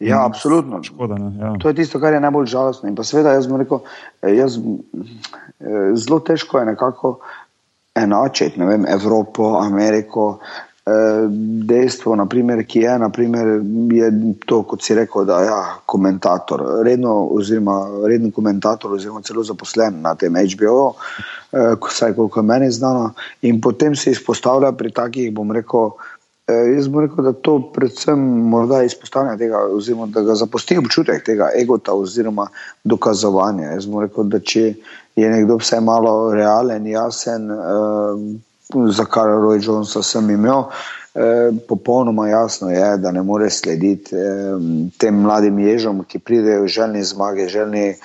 [0.00, 0.82] Ja, absolutno.
[0.82, 1.52] Škoda, ja.
[1.60, 2.88] To je tisto, kar je najbolj žalostno.
[2.88, 3.82] In pa seveda, jaz bom rekel,
[4.22, 7.18] eh, jaz, eh, zelo težko je nekako
[7.94, 10.38] enačiti ne vem, Evropo, Ameriko,
[10.90, 11.26] Eh,
[11.68, 13.48] dejstvo, naprimer, ki je, naprimer,
[13.92, 14.08] je
[14.46, 17.76] to, kot si rekel, da je ja, komentator, redno, oziroma
[18.08, 20.94] redni komentator, oziroma celo zaposlen na tem HBO,
[21.84, 23.10] vsaj koliko meni znano,
[23.42, 25.92] in potem se izpostavlja pri takih, bom rekel.
[26.50, 31.24] Eh, jaz bom rekel, da to predvsem morda izpostavlja tega, oziroma da ga zapusti občutek
[31.24, 32.48] tega egota oziroma
[32.84, 33.74] dokazovanja.
[33.76, 34.64] Jaz bom rekel, da če
[35.16, 37.50] je nekdo vse malo realen, jasen,
[38.70, 40.64] za kar Roy Jonesa sem imel.
[41.14, 44.26] E, popolnoma jasno je, da ne more slediti e,
[44.98, 47.96] tem mladim ježom, ki pridejo želni zmage, želni e,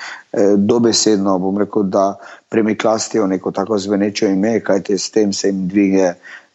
[0.58, 2.16] dobesedno, bom rekel, da
[2.50, 5.68] premiklastijo neko tako zvenečo ime, kajte s tem se jim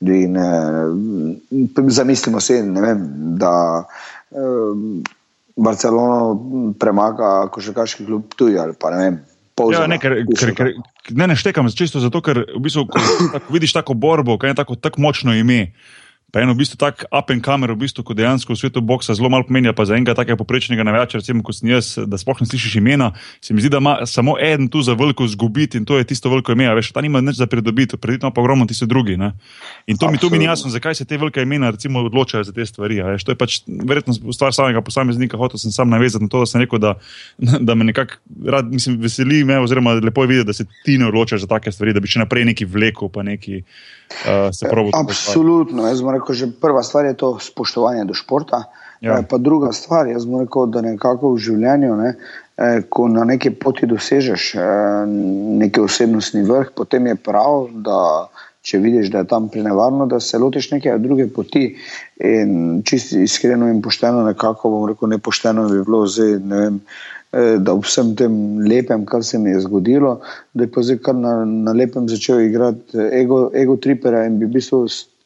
[0.00, 0.48] dvigne,
[1.50, 3.02] dvigne zamislimo se, ne vem,
[3.40, 3.54] da
[4.32, 4.44] e,
[5.60, 9.18] Barcelono premaga košarkaški klub tuj ali pa ne vem,
[9.68, 10.68] Ja, ne, ker, ker, ker,
[11.12, 13.00] ne, ne štekam, čisto zato, ker v bistvu, ko,
[13.34, 15.74] tako, vidiš tako borbo, kaj je tako, tako močno ime.
[16.30, 19.14] Pa eno v bistvu tak up and camera, v bistvu, ko dejansko v svetu boksa
[19.18, 22.38] zelo malo pomeni, pa za enega takega poprečnega navijača, recimo kot sem jaz, da sploh
[22.38, 23.10] ne slišiš imena,
[23.42, 26.30] se mi zdi, da ima samo en tu za veliko zgubiti in to je tisto
[26.30, 29.16] veliko ime, veš, ta nima nič za pridobiti, predvsem pa ogromno tisti drugi.
[29.18, 29.32] Ne?
[29.90, 32.54] In to mi, to mi ni jasno, zakaj se te velike imena recimo odločajo za
[32.54, 33.02] te stvari.
[33.02, 36.46] Veš, to je pač verjetno stvar samega posameznika, hotel sem sam navezati na to, da
[36.46, 36.94] sem rekel, da,
[37.60, 41.10] da me nekako rad, mislim, veseli me, oziroma lepo je videti, da se ti ne
[41.10, 43.64] odločaš za take stvari, da bi še naprej neki vlekel, pa neki
[44.10, 44.90] uh, se pravi.
[44.94, 48.64] Absolutno, jaz moram rekel, že prva stvar je to spoštovanje do športa.
[49.00, 49.18] Ja.
[49.18, 52.14] Eh, pa druga stvar, jaz moram reči, da nekako v življenju, ne,
[52.56, 55.06] eh, ko na neki poti dosežeš eh,
[55.62, 58.28] neki osebnostni vrh, potem je prav, da
[58.60, 61.76] če vidiš, da je tam prenevarno, da se lotiš neke druge poti.
[62.20, 66.76] In čisto iskreno in pošteno, nekako bom rekel, nepošteno bi bilo zdaj, ne vem.
[67.30, 68.34] Da vsem tem
[68.66, 70.16] lepem, kar se mi je zgodilo,
[70.54, 74.48] da je pa zdaj kar na, na lepem začel igrati ego, ego tripera in bi
[74.48, 74.80] v bistvu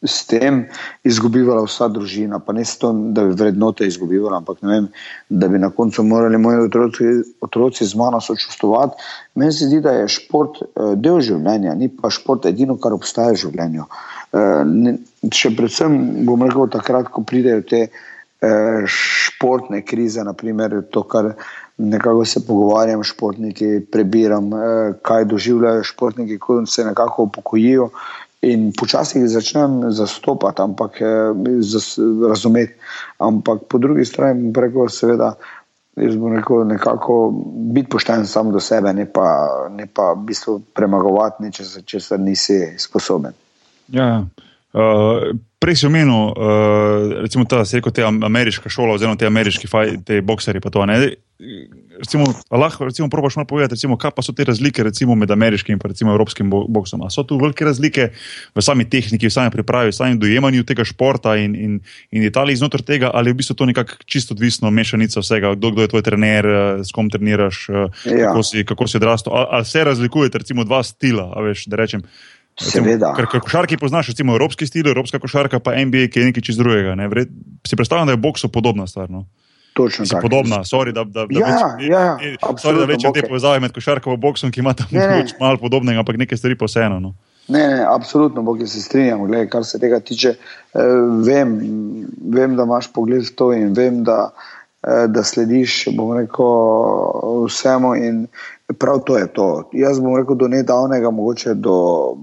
[0.04, 0.66] s tem
[1.04, 4.90] izgubila vsa družina, pa ne s tem, da bi vrednote izgubila, ampak vem,
[5.30, 9.00] da bi na koncu morali moji otroci, otroci z mano sočustovati.
[9.40, 13.32] Meni se zdi, da je šport uh, del življenja, ni pa šport edino, kar obstaja
[13.32, 13.88] v življenju.
[15.32, 17.86] Še predvsem bom rekel, takrat, ko pridejo te
[18.90, 21.32] športne krize, naprimer to, kar.
[21.78, 27.90] Nekako se pogovarjam s športniki, prebiram, eh, kaj doživljajo športniki, ko se nekako upokojijo.
[27.92, 31.00] Eh, in počasi jih začnem zastopati, ampak
[31.60, 32.74] zas, razumeti.
[33.18, 35.34] Ampak po drugi strani rekel, seveda,
[35.96, 37.18] jaz bom rekel, nekako
[37.74, 39.26] biti pošten sam do sebe, ne pa,
[39.70, 43.32] ne pa v bistvu premagovati nečesa, česar nisi sposoben.
[43.88, 44.24] Ja.
[44.74, 45.30] Uh,
[45.62, 50.18] prej si omenil, uh, recimo, ta, rekel, te ameriška šola, oziroma te ameriški faj, te
[50.74, 50.82] to,
[51.98, 55.78] recimo, lahko recimo, probaš malo povedati, recimo, kaj pa so te razlike recimo, med ameriškim
[55.78, 57.02] in evropskim boksom.
[57.02, 58.10] A so tu velike razlike
[58.54, 61.80] v sami tehniki, v sami pripravi, v samem dojemanju tega športa in, in,
[62.10, 65.70] in Italiji znotraj tega, ali je v bistvu to nekako čisto odvisno, mešanica vsega, kdo,
[65.70, 66.46] kdo je tvoj trener,
[66.84, 68.30] s kom treniraš, ja.
[68.30, 69.32] kako, si, kako si odrastel.
[69.32, 72.02] Ali, ali se razlikujete, recimo, dva stila, veš, da rečem.
[72.60, 73.10] Seveda.
[73.18, 76.94] Ker košarki poznaš, recimo, evropski stil, evropska košarka, pa NBA, ki je nekaj čist drugega.
[76.94, 77.08] Ne?
[77.66, 79.10] Si predstavljam, da je bokso podobna stvar.
[79.10, 79.24] No?
[79.74, 80.22] Točno tako.
[80.22, 82.18] Podobna, sorry, da, da, da, ja, več, ja,
[82.62, 84.86] sorry, da večje te povezave med košarko in boksom, ki ima tam
[85.40, 87.00] malo podobnega, ampak nekaj stvari pa vseeno.
[87.02, 87.14] No.
[87.48, 89.26] Ne, ne, absolutno, bog se strinjam.
[89.26, 90.34] Glede, kar se tega tiče,
[90.74, 90.80] eh,
[91.26, 91.58] vem,
[92.30, 94.30] vem, da imaš pogled v to in vem, da,
[94.86, 95.84] eh, da slediš
[96.16, 97.92] rekel, vsemu.
[98.78, 99.68] Prav to je to.
[99.72, 102.16] Jaz bom rekel do nedavnega, mogoče do,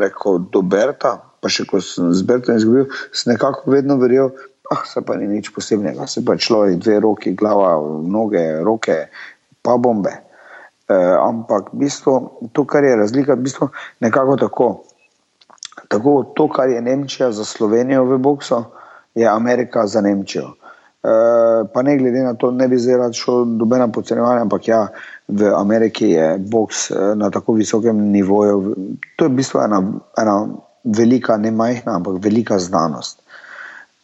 [0.00, 4.30] rekel, do Berta, pa še ko sem z Bertom izgubil, sem nekako vedno verjel,
[4.70, 9.08] ah, se pa ni nič posebnega, se pa človek dve roki, glava, noge, roke,
[9.62, 10.12] pa bombe.
[10.88, 14.68] E, ampak bistvo, to, kar je razlika, bistvo nekako tako.
[15.88, 18.64] Tako to, kar je Nemčija za Slovenijo v boksu,
[19.14, 20.52] je Amerika za Nemčijo.
[21.04, 21.12] E,
[21.72, 24.86] pa ne glede na to, ne bi zdaj rad šel dobena podcenjevanja, ampak ja,
[25.28, 28.76] v Ameriki je boks e, na tako visokem nivoju.
[29.16, 29.80] To je v bistvu ena,
[30.20, 30.38] ena
[30.84, 33.23] velika, ne majhna, ampak velika znanost.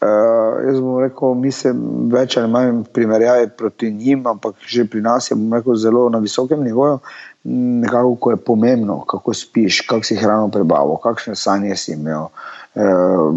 [0.00, 1.74] Uh, jaz bom rekel, mi se
[2.08, 6.62] več ali manj primerjali proti njim, ampak že pri nas je rekel, zelo na visokem
[6.64, 7.02] nivoju.
[7.44, 12.30] Nekako, ko je pomembno, kako spiš, kako si hrano prebavil, kakšne sanje si imel.
[12.72, 13.28] Uh,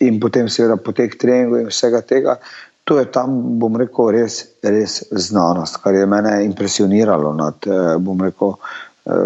[0.00, 2.38] in potem, seveda, potek treningov in vsega tega.
[2.86, 7.66] to je tam, bom rekel, res, res znanost, kar je mene impresioniralo nad,
[7.98, 8.54] bom rekel,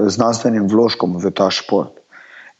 [0.09, 2.00] znanstvenim vložkom v ta šport.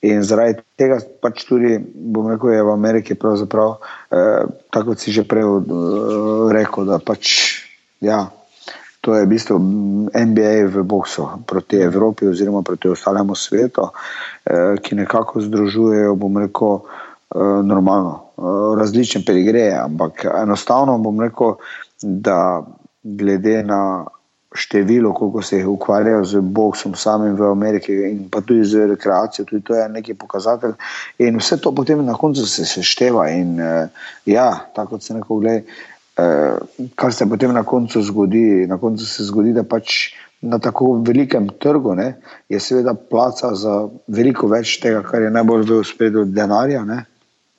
[0.01, 3.77] In zaradi tega pač tudi, bom rekel, je v Ameriki pravzaprav,
[4.09, 7.61] eh, tako kot si že prej eh, rekel, da pač,
[8.01, 8.31] ja,
[9.01, 9.57] to je v bistvu
[10.13, 16.81] NBA v boksu proti Evropi oziroma proti ostalemu svetu, eh, ki nekako združujejo, bom rekel,
[16.81, 21.57] eh, normalno, eh, različne pedigreje, ampak enostavno bom rekel,
[22.03, 22.65] da
[23.03, 24.05] glede na
[24.55, 29.45] število, koliko se jih ukvarjajo z boksom samim v Ameriki in pa tudi z rekreacijo,
[29.45, 30.73] tudi to je neki pokazatelj.
[31.19, 33.89] In vse to potem na koncu se sešteva in uh,
[34.27, 35.63] ja, tako se neko gleda,
[36.19, 40.11] uh, kar se potem na koncu zgodi, na koncu se zgodi, da pač
[40.41, 42.15] na tako velikem trgu ne,
[42.49, 46.85] je seveda placa za veliko več tega, kar je najbolj v spredju denarja,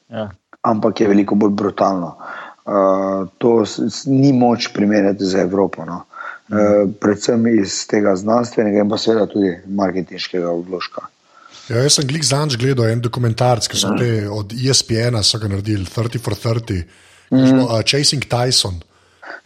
[0.09, 0.29] ja.
[0.61, 2.15] ampak je veliko bolj brutalno.
[2.61, 3.63] Uh, to
[4.05, 5.85] ni moč primerjati z Evropo.
[5.85, 6.03] No.
[6.51, 11.05] Eh, predvsem iz tega znanstvenega in pa seveda tudi marketinškega vložka.
[11.69, 16.19] Ja, jaz sem glik zanj gledal en dokumentarc, ki so te od ESPN-a naredili, 30
[16.19, 16.83] for 30,
[17.31, 17.61] mm -hmm.
[17.63, 18.81] uh, Chasing Tyson.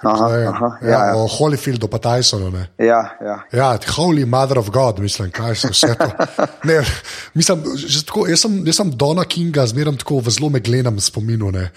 [0.03, 1.15] Aha, je, aha, ja, ja, ja.
[1.15, 2.51] O Holyfieldu pa Tysonu.
[2.51, 2.67] Ne.
[2.77, 3.38] Ja, ja.
[3.51, 6.10] ja, Holy Mother of God, mislim, kaj se vse to.
[6.69, 6.81] Ne,
[7.34, 7.63] mislim,
[8.05, 11.51] tako, jaz, sem, jaz sem Dona Kinga zmeraj tako v zelo meglenem spominu.
[11.55, 11.69] Ne.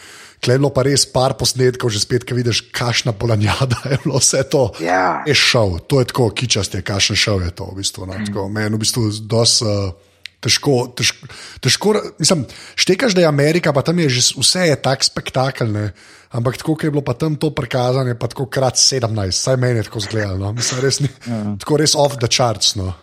[0.45, 4.69] Klejlo pa res par posnetkov, že spet, ki vidiš, kašna polanjada je bilo vse to.
[4.83, 5.23] Ja.
[5.27, 7.71] Je šel, to je tako kičaste, kašen šel je to.
[7.71, 9.61] V bistvu, no, tako, meni v bistvu dos.
[9.63, 9.95] Uh,
[10.39, 11.27] Težko, težko,
[11.59, 12.45] težko mislim,
[12.79, 15.89] štekaš, da je Amerika, pa tam je že vse je tako spektakularno,
[16.31, 19.89] ampak tako je bilo pa tam to prikazano, pa tako krat 17, saj meni je
[19.91, 20.39] tako zgledalo.
[20.39, 20.53] No?
[20.55, 21.43] Mislim, res ni, ja.
[21.59, 22.77] tako res off the charts.
[22.79, 22.95] No?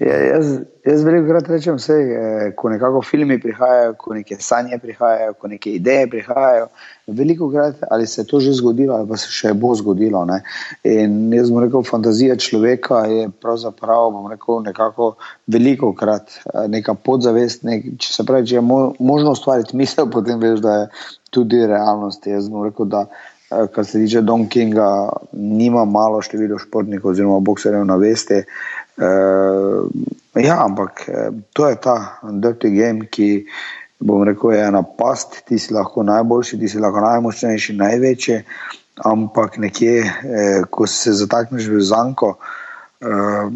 [0.00, 0.46] Ja, jaz,
[0.86, 5.50] jaz veliko krat rečem, vse, eh, ko nekako filmi prihajajo, ko neke sanje prihajajo, ko
[5.52, 6.70] neke ideje prihajajo.
[7.18, 10.24] Veliko krat ali se je to že zgodilo, ali pa se še bo zgodilo.
[10.24, 10.40] Ne?
[10.88, 15.10] In jaz bom rekel, fantazija človeka je pravzaprav, bom rekel, nekako
[15.46, 17.68] veliko krat eh, neka podzavest.
[17.68, 20.88] Nek, če se pravi, če je mo, možno ustvariti misel, potem veš, da je
[21.28, 22.24] tudi realnost.
[22.24, 23.04] Jaz bom rekel, da.
[23.50, 28.46] Eh, kar se tiče Don Kinga, nima malo število športnikov, oziroma bokserjev na vesti.
[28.46, 29.88] Uh, Uh,
[30.34, 33.46] ja, ampak eh, to je ta dirty game, ki
[34.00, 38.38] bom rekel, je ena past, ti si lahko najboljši, ti si lahko najmočnejši, največji,
[39.04, 42.36] ampak nekje, eh, ko se zatakneš v zanko,
[43.02, 43.50] eh,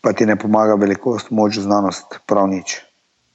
[0.00, 2.80] pa ti ne pomaga velikost, moč, znanost, prav nič.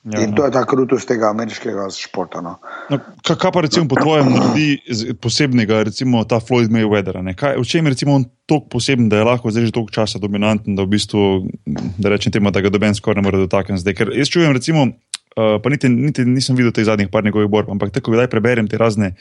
[0.06, 2.38] Ja, in to je ta krutost tega ameriškega športa.
[2.46, 2.60] No.
[2.94, 7.18] No, kaj pa recimo po tvojem naredi posebnega, recimo ta Floyd Mayweather?
[7.34, 10.22] Kaj, v čem je recimo on tako poseben, da je lahko zdaj že toliko časa
[10.22, 11.50] dominanten, da v bistvu,
[11.98, 13.98] da rečem temu, da ga doben skoraj ne more dotakniti zdaj?
[13.98, 17.74] Ker jaz čujem, recimo, uh, pa niti, niti nisem videl teh zadnjih par njegovih borb,
[17.74, 19.16] ampak tako, da preberem te razne.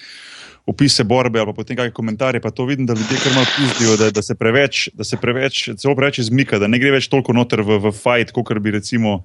[0.69, 3.97] Opise borbe ali pa potem kakšne komentarje, pa to vidim, da ljudje kar malo pizdijo,
[4.01, 7.33] da, da se preveč, da se preveč, celo preveč izmika, da ne gre več toliko
[7.37, 9.23] noter v, v fight, kot bi recimo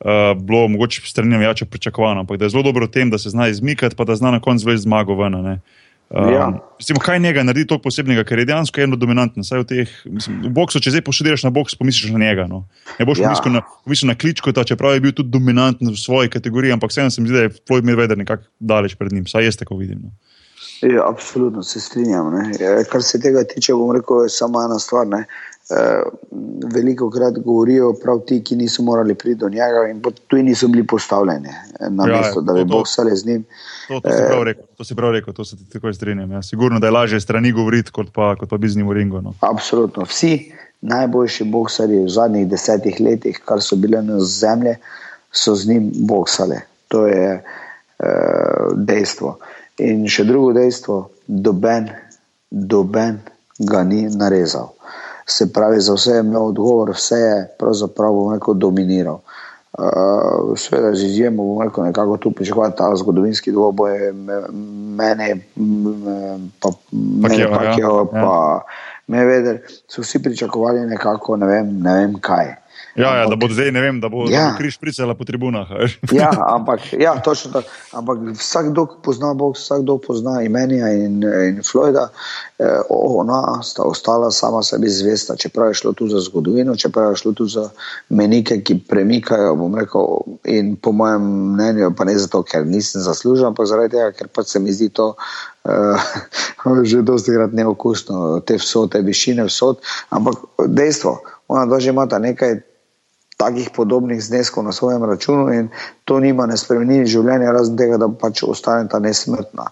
[0.00, 3.30] uh, bilo mogoče strani navijača pričakovano, ampak da je zelo dobro v tem, da se
[3.30, 5.34] zna izmikati, pa da zna na koncu več zmago ven.
[5.34, 6.52] Um, ja.
[6.78, 9.42] Recimo, kaj njega naredi tako posebnega, ker je dejansko eno dominantno.
[9.44, 12.46] V, teh, mislim, v boksu, če zdaj poštuješ na boks, pomisliš na njega.
[12.48, 12.62] No.
[12.96, 13.28] Ne boš ja.
[13.28, 16.94] pomislil, na, pomislil na kličko, ta, čeprav je bil tudi dominanten v svoji kategoriji, ampak
[16.94, 19.28] vseeno se mi zdi, da je Floyd Mayweather nekako daleč pred njim.
[19.28, 20.00] Saj jaz tako vidim.
[20.06, 20.14] No.
[20.80, 22.32] Ja, absolutno se strinjam.
[22.32, 22.52] Ne.
[22.60, 25.06] Ja, kar se tega tiče, bom rekel, samo ena stvar.
[25.06, 25.26] Ne.
[25.70, 26.02] Eh,
[26.74, 30.86] veliko krat govorijo prav ti, ki niso morali priti do njega in tudi niso bili
[30.86, 31.48] postavljeni
[31.90, 33.44] na ja, mesto, da bi boksali z njim.
[33.88, 36.32] To, to, si prav rekel, to si prav rekel, to se ti tako strinjam.
[36.32, 36.42] Ja.
[36.42, 39.20] Sigurno, da je lažje strani govoriti, kot pa, kot pa bi z njim v ringu.
[39.20, 39.34] No.
[39.40, 40.04] Absolutno.
[40.04, 44.74] Vsi najboljši boksari v zadnjih desetih letih, kar so bile na zemlji,
[45.32, 46.62] so z njim boksali.
[46.88, 49.36] To je uh, dejstvo.
[49.78, 51.92] In še drugo dejstvo, doben,
[52.50, 53.20] doben
[53.58, 54.78] ga ni narezal
[55.30, 59.20] se pravi, za vse je imel odgovor, vse je pravzaprav rekel, dominiral.
[59.78, 64.12] Uh, Sveda, z izjemo bomo rekel, nekako tu pričakovati ta zgodovinski dvoboj,
[64.96, 65.36] mene,
[66.60, 68.04] pa mene, pa kje, ja.
[68.10, 68.60] pa ja.
[69.06, 72.54] me veder, so vsi pričakovali nekako, ne vem, ne vem kaj.
[72.98, 74.54] Ja, ja, da bo zdaj, ne vem, da bo, ja.
[74.58, 75.68] križ pricela po tribunah.
[76.12, 77.68] ja, ampak, ja, točno tako.
[77.92, 82.08] Ampak vsakdo pozna Bog, vsakdo pozna imenja in, in Floyda.
[82.58, 87.16] Eh, ona sta ostala sama sebi zvesta, čeprav je šlo tu za zgodovino, čeprav je
[87.16, 87.68] šlo tu za
[88.08, 90.06] menike, ki premikajo, rekel,
[90.44, 91.22] in po mojem
[91.54, 94.88] mnenju, pa ne zato, ker nisem zaslužen, ampak zaradi tega, ker pač se mi zdi
[94.88, 95.14] to.
[95.68, 102.18] Uh, že dosti krat neokusno, te vsote, višine vsot, ampak dejstvo, ona dva že imata
[102.18, 102.60] nekaj
[103.38, 105.68] takih podobnih zneskov na svojem računu in
[106.04, 109.70] to nima ne spremeni življenja, razen tega, da pač ostane ta nesmrtna.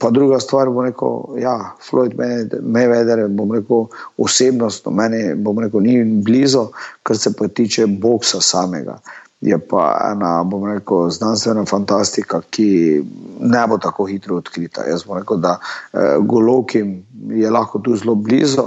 [0.00, 1.52] pa druga stvar, bom rekel, ja,
[1.84, 3.84] Floyd Mayweather, bom rekel,
[4.18, 6.64] osebnost, meni, bom rekel, ni blizu,
[7.06, 8.98] kar se pa tiče boksa samega
[9.40, 13.02] je pa ena, bom rekel, znanstvena fantastika, ki
[13.40, 14.82] ne bo tako hitro odkrita.
[14.90, 16.96] Jaz bom rekel, da eh, Golovkim
[17.30, 18.64] je lahko tu zelo blizu,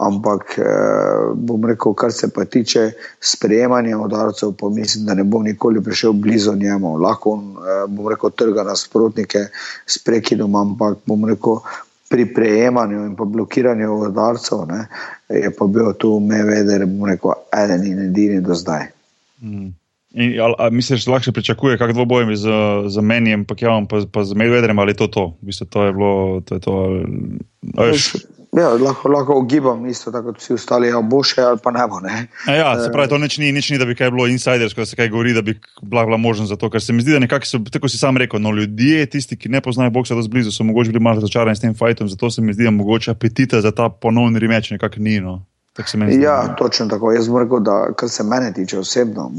[0.00, 0.64] ampak eh,
[1.34, 6.12] bom rekel, kar se pa tiče sprejemanja udarcev, pa mislim, da ne bom nikoli prišel
[6.12, 6.96] blizu njemu.
[6.98, 9.46] Lahko eh, bom rekel, trga nasprotnike
[9.86, 11.60] s prekidom, ampak bom rekel.
[12.08, 14.68] Pri prejemanju in blokiranju udarcev
[15.28, 18.86] je pa bil tu Mejveder, bom rekel, eden in edini do zdaj.
[19.42, 19.72] Mm.
[20.14, 22.48] In, ali, ali misliš, da lahko pričakuje, kako dvoboj z,
[22.86, 25.06] z menjem, pa, ja, pa, pa z medvedrem ali to?
[25.06, 25.26] to?
[25.42, 26.40] V bistvu, to je bilo.
[26.40, 26.72] To je to,
[27.76, 27.90] ali,
[28.56, 31.86] ja, lahko, lahko ugibam, isto tako kot vsi ostali, ali bo še ali pa ne
[31.90, 31.98] bo.
[32.00, 32.28] Ne?
[32.46, 34.98] Ja, se pravi, to nič ni, nič ni, da bi kaj bilo insidersko, da se
[34.98, 36.70] kaj govori, da bi bila, bila možnost za to.
[36.70, 39.50] Ker se mi zdi, da nekako so, tako si sam rekel, no, ljudje, tisti, ki
[39.50, 42.42] ne poznajo boksa do zblizu, so mogoče bili malo razočarani s tem fajtom, zato se
[42.42, 45.18] mi zdi, da mogoče apetita za ta ponovni remeč nekako ni.
[45.24, 45.40] No.
[46.22, 47.12] Ja, točno tako.
[47.12, 49.30] Jaz moram reči, da kar se mene tiče osebno,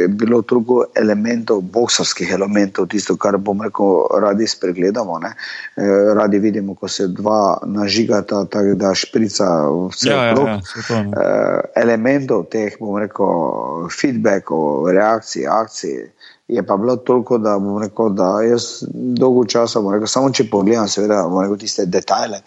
[0.00, 5.18] je bilo toliko elementov, boksarskih elementov, tisto, kar bom rekel, radi spregledamo.
[5.18, 5.32] Ne?
[5.76, 9.48] Eh, radi vidimo, ko se dva nažigata, tako da šprica
[9.90, 10.60] vse ja, ja, ja,
[11.00, 16.10] eh, elementov teh, bom rekel, feedbackov, reakcij, akcij.
[16.48, 20.88] Je pa bilo toliko, da bom rekel, da jaz dolgo časa, rekel, samo če pogledam,
[20.88, 22.38] seveda, rekel, tiste detajle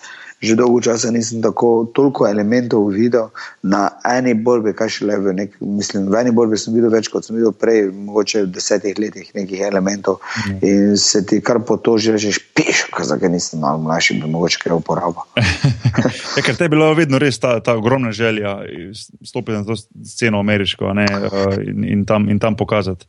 [0.42, 3.32] že dolgo časa nisem tako toliko elementov videl
[3.64, 7.10] na eni borbi, kaj še le v neki, mislim, v eni borbi sem videl več,
[7.12, 10.60] kot sem videl prej, mogoče v desetih letih nekih elementov mm.
[10.62, 14.60] in se ti kar po to že rečeš, piš, zakaj nisem malo mlajši, bi mogoče
[14.64, 15.24] kaj uporabil.
[16.36, 18.60] ja, ker te je bila vedno res ta, ta ogromna želja
[19.24, 23.08] stopiti na to sceno ameriško ne, uh, in, in, tam, in tam pokazati.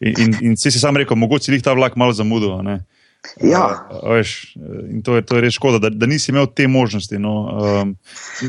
[0.00, 2.54] In, in, in si si sam rekel, mogoče jih ta vlak malo zamudil.
[3.42, 3.88] Ja.
[3.90, 4.54] Uh, veš,
[4.90, 7.18] in to je, to je res škoda, da, da nisi imel te možnosti.
[7.18, 7.34] No.
[7.50, 7.96] Um,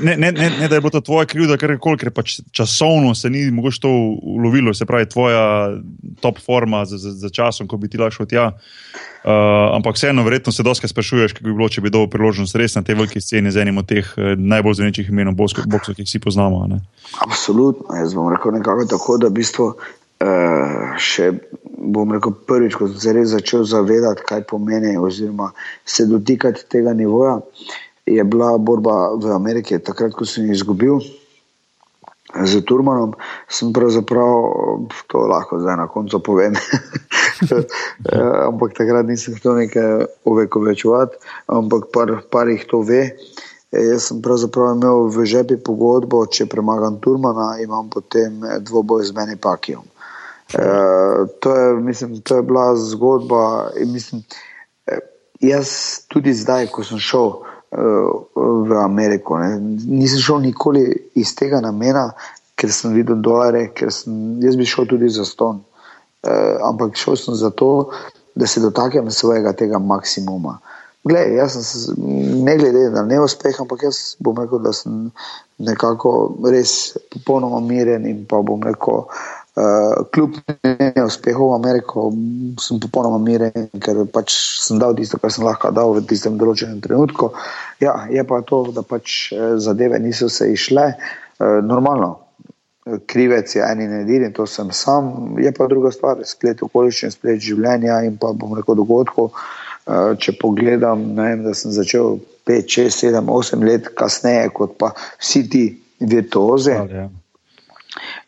[0.03, 3.29] ne, ne, ne, ne, da je bilo to tvoje krivda, ker, ker pač časovno se
[3.33, 5.41] ni mogoče to ulovilo, se pravi, tvoja
[6.21, 8.45] top forma za, za, za časom, ko bi ti lahko šel tja.
[9.19, 12.77] Uh, ampak vseeno, verjetno se dosti sprašuješ, kako bi bilo, če bi dobil priložnost res
[12.77, 16.07] na tej veliki sceni z enim od teh uh, najbolj zanimivih imen, boksov, ki jih
[16.07, 16.63] vsi poznamo.
[16.71, 16.79] Ne.
[17.25, 19.73] Absolutno, jaz bom rekel nekako tako, da v bistvu.
[20.19, 21.31] Uh, še
[21.63, 25.53] bom rekel, prvič, ko sem se res začel zavedati, kaj pomeni, oziroma
[25.87, 27.39] se dotikati tega nivoja,
[28.03, 29.79] je bila borba v Ameriki.
[29.79, 30.99] Takrat, ko sem izgubil
[32.35, 33.15] z Turmanom,
[33.49, 36.53] sem pravzaprav to lahko zdaj na koncu povem.
[38.49, 43.15] ampak takrat nisem hotel nekaj ovekovečevati, ampak par, par jih to ve.
[43.71, 49.15] E, jaz sem pravzaprav imel v žepi pogodbo, če premagam Turmana, imam potem dvoboj z
[49.17, 49.85] meni Pakijom.
[50.53, 53.69] Uh, to, je, mislim, to je bila zgodba.
[53.85, 54.23] Mislim,
[54.87, 54.97] eh,
[55.39, 55.69] jaz
[56.07, 57.43] tudi zdaj, ko sem šel uh,
[58.67, 62.09] v Ameriko, ne, nisem šel nikoli iz tega namena,
[62.57, 65.61] ker sem videl dolare, ker sem, jaz bi šel tudi za ston.
[66.25, 67.91] Uh, ampak šel sem zato,
[68.35, 70.57] da se dotaknem svojega tega maksimuma.
[71.05, 71.95] Glej, sem
[72.43, 75.11] ne glede na neuspeh, ampak jaz bom rekel, da sem
[75.61, 76.11] nekako
[76.49, 79.05] res popolnoma miren in pa bom rekel.
[79.05, 79.38] Uh,
[80.13, 80.37] kljub
[80.95, 82.05] neuspehov v Ameriko,
[82.61, 86.79] sem popolnoma miren, ker pač sem dal tisto, kar sem lahko dal v tistem določenem
[86.83, 87.31] trenutku.
[87.83, 90.93] Ja, je pa to, da pač eh, zadeve niso se išle.
[91.39, 92.17] Uh, normalno,
[93.07, 97.39] krivec je en in edini, to sem sam, je pa druga stvar, splet okoliščin, splet
[97.39, 99.31] življenja in pa bom rekel dogodkov.
[99.89, 104.91] Uh, če pogledam, vem, da sem začel 5, 6, 7, 8 let kasneje, kot pa
[105.21, 105.63] vsi ti
[106.03, 106.75] virtuozi.
[106.75, 106.83] Ja.
[107.05, 107.07] Ja,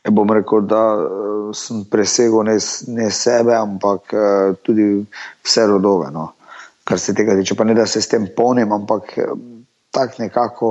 [0.09, 2.57] bom rekel, da uh, sem presegel ne,
[2.95, 5.05] ne sebe, ampak uh, tudi
[5.43, 6.11] vse rodove.
[6.13, 6.31] No.
[6.83, 9.33] Kar se tega tiče, pa ne da se s tem polnim, ampak uh,
[9.91, 10.69] tako nekako,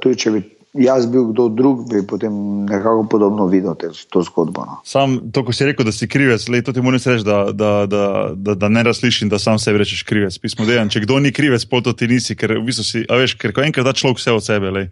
[0.00, 0.40] tudi če bi
[0.78, 2.32] jaz bil kdo drug, bi potem
[2.68, 4.64] nekako podobno videl te, to zgodbo.
[4.66, 4.78] No.
[4.84, 7.72] Sam to, ko si rekel, da si krivec, le to ti moram reči, da, da,
[7.90, 10.38] da, da, da ne razlišim, da sam sebi rečeš krivec.
[10.38, 13.20] Pismo dejan, če kdo ni krivec, pol to ti nisi, ker v bistvu si, a
[13.20, 14.72] veš, ker ko enkrat da človek vse od sebe.
[14.74, 14.90] Lej.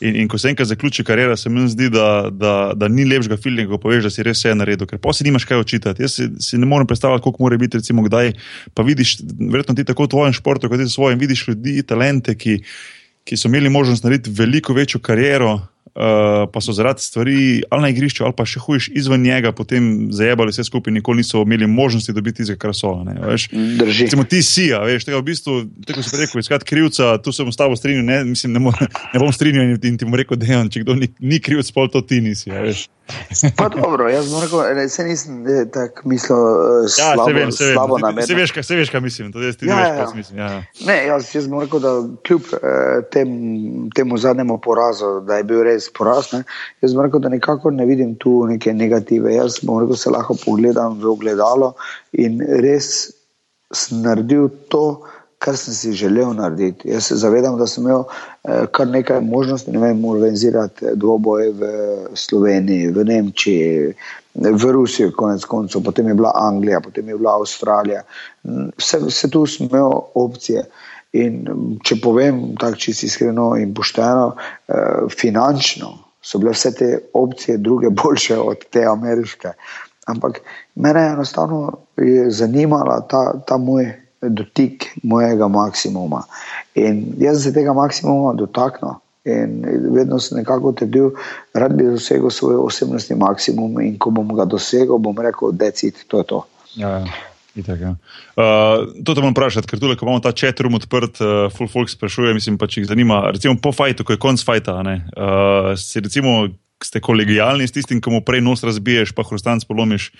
[0.00, 3.36] In, in ko se enkrat zaključi karijera, se mi zdi, da, da, da ni lepšega
[3.42, 6.04] filma, ko poveš, da si res vse naredil, ker pa si nimaš kaj očitati.
[6.06, 8.30] Jaz si, si ne morem predstavljati, koliko mora biti, recimo, kdaj.
[8.78, 12.36] Pa vidiš, verjetno ti tako v tvojem športu, kot ti v svojem, vidiš ljudi, talente,
[12.38, 12.60] ki,
[13.26, 15.58] ki so imeli možnost narediti veliko večjo kariero,
[15.94, 20.08] uh, pa so zaradi stvari ali na igrišču, ali pa še hujš izven njega, potem
[20.14, 23.14] zajebali vse skupaj, nikoli niso imeli možnosti dobiti iz krasola.
[23.52, 24.04] Drži.
[24.04, 27.48] Recimo, ti si, a veš, tega v bistvu, tako si rekel, iskati krivca, tu sem
[27.48, 30.48] ostalo strinjal, ne, mislim, ne, more, ne bom strinjal in, in ti bom rekel, da
[30.48, 32.52] je on, če kdo ni, ni krivc, pol to ti nisi.
[33.56, 37.74] Pa dobro, jaz sem rekel, se nisem tako mislil, da Ja, se vem, se vem.
[37.74, 38.26] slabo Se- namerno.
[38.26, 39.32] Se veš, kaj, se veš, kaj mislim.
[39.32, 40.14] To je, ti Ja, veš, ja, kaj ja.
[40.14, 40.38] mislim.
[40.38, 40.62] Ja.
[40.80, 41.92] Ne, jaz, jaz bom rekel, da
[42.22, 42.58] kljub eh,
[43.10, 43.28] tem,
[43.90, 46.42] temu zadnjemu porazu, da je bil res poraz, ne,
[46.80, 49.34] jaz bom rekel, da nikakor ne vidim tu neke negative.
[49.34, 51.72] Jaz bom rekel, se lahko pogledam v ogledalo
[52.12, 53.12] in res
[53.72, 56.88] sem naredil to, kar sem si želel narediti.
[56.88, 58.02] Jaz se zavedam, da sem imel
[58.44, 61.62] eh, kar nekaj možnosti, ne vem, organizirati dvoboje v
[62.14, 63.94] Sloveniji, v Nemčiji,
[64.34, 68.02] v Rusiji, konec koncev, potem je bila Anglija, potem je bila Avstralija.
[68.44, 70.64] Mm, Vse, vse tu sem imel opcije.
[71.12, 74.34] In mm, če povem tako čisto iskreno in pošteno,
[74.68, 79.52] eh, finančno so bile vse te opcije druge boljše od te ameriške.
[80.06, 80.40] Ampak
[80.74, 86.24] mene je enostavno je zanimala ta, ta moj dotik mojega maksimuma.
[86.74, 88.98] In jaz sem se tega maksimuma dotaknil.
[89.28, 89.60] In
[89.92, 91.10] vedno sem nekako trdil,
[91.52, 95.68] rad bi dosegel svoj osebnostni maksimum, in ko bom ga dosegel, bom rekel, da.
[95.68, 96.44] Je to.
[96.76, 97.18] Ja, ja.
[97.58, 97.90] Itak, ja.
[98.38, 101.70] uh, to te moram vprašati, ker tudi, ko imamo ta chat room odprt, uh, full
[101.70, 104.94] folk sprašuje, mislim pa, če jih zanima, recimo po fajtu, ko je konc fajta, ne,
[105.16, 106.44] uh, si recimo,
[106.84, 110.12] ste kolegijalni s tistim, ki mu prej nos razbiješ, pa hrustanc polomiš.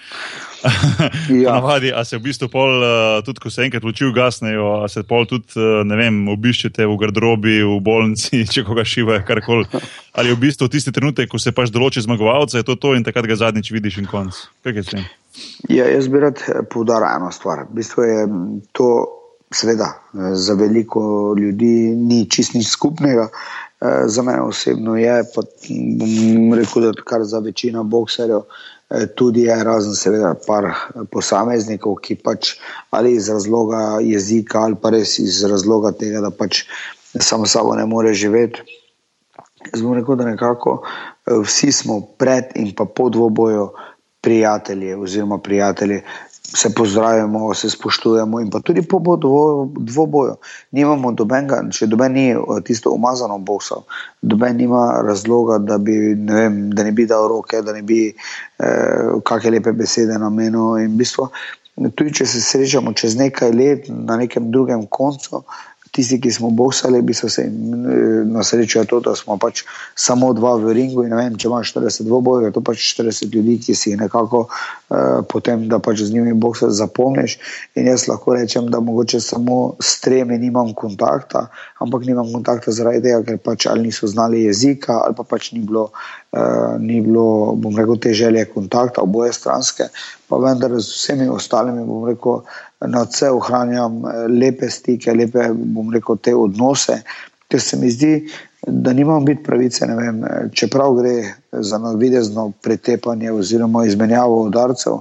[1.31, 1.55] Ja.
[1.55, 5.05] Navadi, a se v bistvu pol, uh, tudi ko se enkrat luči ugasnejo, a se
[5.07, 9.69] pol tudi, uh, ne vem, obiščete v garderobi, v bolnici, če koga šivajo, karkoli.
[10.19, 13.07] Ali je v bistvu tisti trenutek, ko se pač določi zmagovalca, je to to in
[13.07, 14.43] takrat ga zadnjič vidiš in konc.
[14.67, 15.07] Kaj je s tem?
[15.71, 16.43] Ja, jaz bi rad
[16.73, 17.69] poudaril eno stvar.
[17.69, 18.43] V bistvu je m,
[18.75, 18.89] to,
[19.55, 23.29] seveda, eh, za veliko ljudi ni čist nič skupnega.
[23.81, 25.43] Eh, Za mene osebno je, pa
[25.99, 28.41] bom rekel, da kar za večino bokserjev
[28.91, 32.57] eh, tudi je, razen seveda par eh, posameznikov, ki pač
[32.91, 36.65] ali iz razloga jezika ali pa res iz razloga tega, da pač
[37.21, 38.67] samo sabo ne more živeti.
[39.73, 40.81] Jaz bom rekel, da nekako
[41.45, 43.69] vsi smo pred in pa po dvoboju
[44.21, 46.03] prijatelji, oziroma prijatelji.
[46.55, 50.37] Se pozdravljamo, se spoštujemo, in pa tudi po dvo- dvoboju.
[50.73, 53.83] Nimamo dobenega, če doben ni eh, tisto umazano boksal,
[54.23, 58.01] doben nima razloga, da, bi, ne vem, da ne bi dal roke, da ne bi
[58.09, 60.79] eh, kakšne lepe besede namenil.
[60.81, 61.29] In v bistvu,
[61.95, 65.45] tudi če se srečamo čez nekaj let na nekem drugem koncu,
[65.99, 67.45] tisti, ki smo boksali, bi se
[68.27, 69.65] na srečo to, da smo pač
[69.99, 71.03] samo dva v ringu.
[71.03, 73.99] In ne vem, če imaš 40 dvobojev, je to pač 40 ljudi, ki si jih
[73.99, 77.39] nekako uh, potem, da pač z njimi boksa zapomniš.
[77.75, 81.49] In jaz lahko rečem, da mogoče samo s tremi nimam kontakta,
[81.83, 85.65] ampak nimam kontakta zaradi tega, ker pač ali niso znali jezika, ali pa pač ni
[85.67, 85.89] bilo,
[86.79, 89.89] ni bilo bom rekel, te želje kontakta, oboje stranske.
[90.29, 92.43] Pa vendar z vsemi ostalimi, bom rekel,
[92.81, 97.01] na vse ohranjam eh, lepe stike, lepe, bom rekel, te odnose,
[97.49, 98.13] ker se mi zdi,
[98.67, 101.17] da nimam biti pravice, ne vem, eh, čeprav gre
[101.53, 105.01] za navidezno pretepanje oziroma izmenjavo udarcev.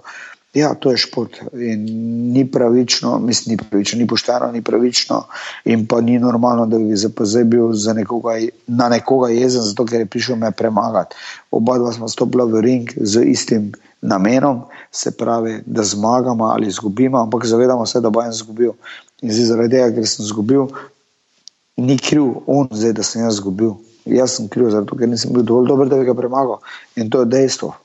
[0.58, 1.84] Ja, to je šport in
[2.34, 5.20] ni pravično, mislim, ni pravično, ni pošteno, ni pravično
[5.66, 10.01] in pa ni normalno, da bi ZPZ bil za nekoga, na nekoga jezen, zato ker
[10.01, 11.16] je prišel me premagati.
[11.51, 17.22] Oba dva smo stopila v ring z istim namenom, se pravi, da zmagamo ali izgubimo,
[17.22, 18.74] ampak zavedamo se, da bo en izgubil.
[19.22, 20.68] In zdaj zaradi tega, ker sem izgubil,
[21.78, 23.76] ni kriv on, zdaj, da sem jaz izgubil.
[24.05, 26.62] Jaz sem kriv, zato ker nisem bil dovolj dober, da bi ga premagal.
[26.95, 27.76] In to je dejstvo.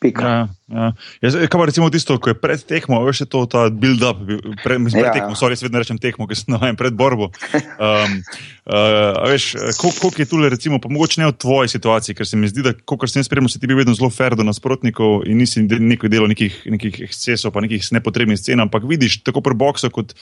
[0.00, 0.22] Pika.
[0.22, 0.86] Ja, ja.
[1.22, 4.20] Jaz, kaj pa recimo tisto, ko je pred tekmo, veš, je to ta build-up,
[4.64, 5.40] pred, mislim, pred Ja, tekmo, ja.
[5.40, 7.30] sorry, jaz vedno rečem tekmo, ker sem navajen pred borbo.
[7.54, 8.16] Um,
[8.66, 8.74] uh,
[9.20, 12.40] a veš, koliko, koliko je tule, recimo, pa mogoče ne v tvoji situaciji, ker se
[12.40, 15.40] mi zdi, da, kot sem spremljal, si ti bil vedno zelo fair do nasprotnikov in
[15.42, 19.92] nisi nekaj delal nekih, nekih ekscesov, pa nekih nepotrebnih scen, ampak vidiš tako pri boksu
[19.94, 20.16] kot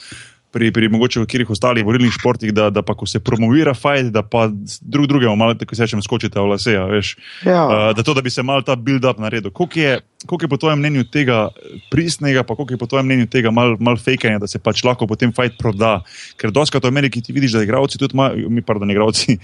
[0.53, 4.11] pri, pri mogoče v katerih ostalih borilnih športih, da, da pa ko se promovira fajt,
[4.13, 4.45] da pa
[4.81, 6.75] drug drugemu malo, tako se rečem, skočite v lase.
[6.75, 7.63] Ja.
[7.65, 9.51] Uh, da to, da bi se mal ta build-up naredil.
[9.51, 9.97] Koliko je,
[10.27, 11.49] koliko je po tvojem mnenju tega
[11.91, 15.07] pristnega, pa koliko je po tvojem mnenju tega mal, mal fejkanja, da se pač lahko
[15.07, 16.01] potem fajt proda?
[16.37, 19.37] Ker doskrat v Ameriki ti vidiš, da igravci tudi imajo, mi pardon, igravci,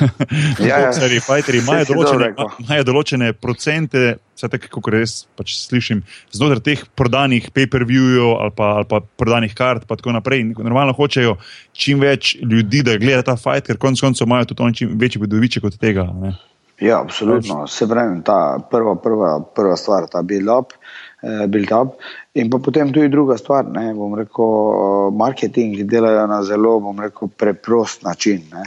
[0.60, 0.86] Ja, ja.
[0.86, 2.32] bokseri, fajteri imajo določene,
[2.64, 6.02] imajo določene procente, vse tako, kot res pač slišim,
[6.32, 10.40] znotraj teh prodanih pay-per-viewjev ali, pa- ali pa prodanih kart, pa tako naprej.
[10.46, 11.36] In Normalno hočejo
[11.76, 15.20] čim več ljudi, da gleda ta fajt, ker konec koncev imajo tudi oni čim večji
[15.26, 16.06] dobiček od tega.
[16.22, 16.36] Ne?
[16.80, 17.66] Ja, absolutno.
[17.66, 20.72] Se pravi, ta prva, prva, prva stvar, ta build-up.
[21.22, 21.98] eh, Build-up.
[22.32, 27.28] In pa potem tudi druga stvar, ne, bom rekel, marketing delajo na zelo, bom rekel,
[27.36, 28.40] preprost način.
[28.52, 28.64] Ne.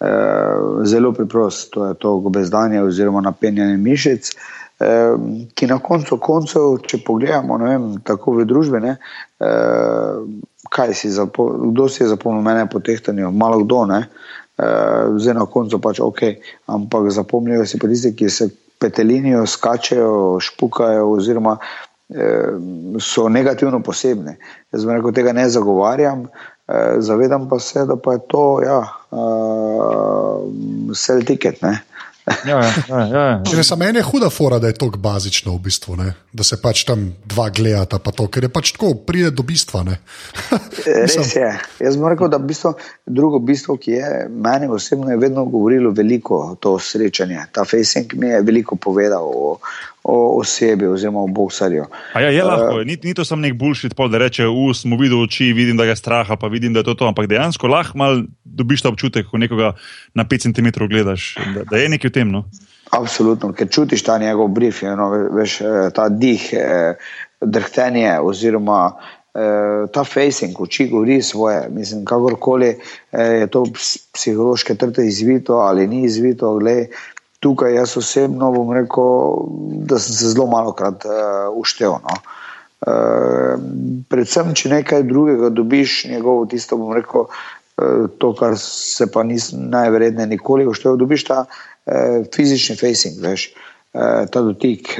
[0.00, 4.28] Eh, Zelo preprost, to je to gobezdanje oziroma napenjanje mišic,
[4.80, 5.14] eh,
[5.54, 8.96] ki na koncu koncev, če pogledamo, ne vem, tako v družbi, ne,
[10.68, 14.02] kaj si, zapo, kdo si je zapomnil mene po tehtanju, malo kdo, ne.
[14.56, 16.22] Uh, zdaj na koncu pač ok,
[16.72, 18.48] ampak zapomnijo si pa tisti, ki se
[18.78, 21.56] petelinijo, skačejo, špukajo, oziroma
[22.08, 22.52] eh,
[23.00, 24.36] so negativno posebne.
[24.72, 26.26] Jaz rekel, tega ne zagovarjam,
[26.68, 28.80] eh, zavedam pa se, da pa je to ja,
[29.10, 30.44] uh,
[30.94, 31.62] sell ticket.
[31.62, 31.78] Ne?
[32.26, 32.58] Ja,
[32.88, 33.62] ja, ja, ja.
[33.62, 35.96] Za mene je huda fora, da je to bazično, v bistvu,
[36.32, 39.84] da se pač tam dva gledata, to, ker je pač tako, pride do bistva.
[40.86, 41.52] Res je.
[41.80, 42.74] Jaz bom rekel, da bistvo,
[43.06, 47.46] drugo bistvo, ki je meni osebno je vedno govorilo veliko to srečanje.
[47.52, 49.58] Ta facing mi je veliko povedal o,
[50.08, 51.84] o osebi oziroma o boksarju.
[52.14, 55.50] Ja, je lahko, uh, ni, ni to samo nek bulšit, da reče, usmo videl oči,
[55.52, 57.08] vidim, da ga je strah, pa vidim, da je to to.
[57.10, 59.74] Ampak dejansko lahko mal dobiš ta občutek, ko nekoga
[60.14, 62.30] na 5 cm gledaš, da, da je nekaj v tem.
[62.30, 62.44] No?
[62.94, 66.94] Absolutno, ker čutiš ta njegov brief, no, veš, eh, ta dih, eh,
[67.40, 68.94] drhtenje oziroma
[69.92, 71.66] ta facing, oči govori svoje.
[71.68, 72.70] Mislim, kakorkoli
[73.12, 73.66] je to
[74.14, 76.86] psihološke trte izvito ali ni izvito, gledaj,
[77.46, 79.44] tukaj jaz osebno bom rekel,
[79.86, 82.00] da sem se zelo malo krat uh, eh, uštev.
[82.02, 82.16] No.
[82.86, 83.54] Uh,
[84.10, 89.68] predvsem, če nekaj drugega dobiš, njegovo tisto, bom rekel, uh, to, kar se pa nisem
[89.70, 93.52] najverjetneje nikoli uštev, dobiš ta uh, fizični facing, veš.
[93.96, 94.90] Ta dotik,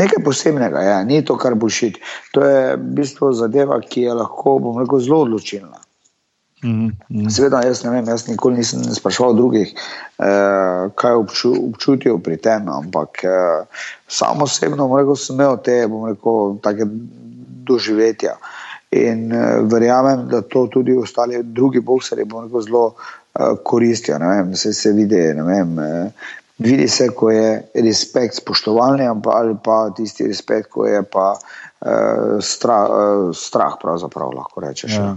[0.00, 0.94] nekaj posebnega, ja.
[1.04, 1.98] ni to, kar bo šit.
[2.32, 5.83] To je v bistvu zadeva, ki je lahko, bom rekel, zelo odločilna.
[6.64, 7.30] Mm -hmm.
[7.30, 9.74] Seveda, jaz ne vem, jaz nikoli nisem spraševal drugih,
[10.18, 13.66] eh, kaj obču, občutijo pri tem, ampak eh,
[14.08, 15.88] samo osebno rekel, sem imel te
[16.62, 16.86] rekel,
[17.66, 18.36] doživetja.
[18.90, 22.24] In eh, verjamem, da to tudi ostali drugi bokseri
[22.64, 24.18] zelo eh, koristijo.
[24.18, 26.10] Vem, se, se vidi, vem, eh,
[26.58, 31.34] vidi se, ko je respekt spoštovanje, ali pa tisti respekt, ko je pa
[31.86, 34.92] eh, strah, eh, strah pravzaprav lahko rečeš.
[34.92, 35.16] Ja.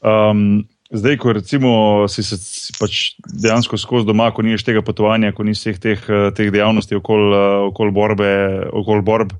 [0.00, 1.70] Um, zdaj, ko recimo,
[2.08, 2.36] si se
[2.80, 6.96] pač dejansko skozi doma, ko niš tega potovanja, ko niš vseh teh, eh, teh dejavnosti
[6.96, 8.32] okoli eh, okol borbe,
[8.72, 9.34] okol borb,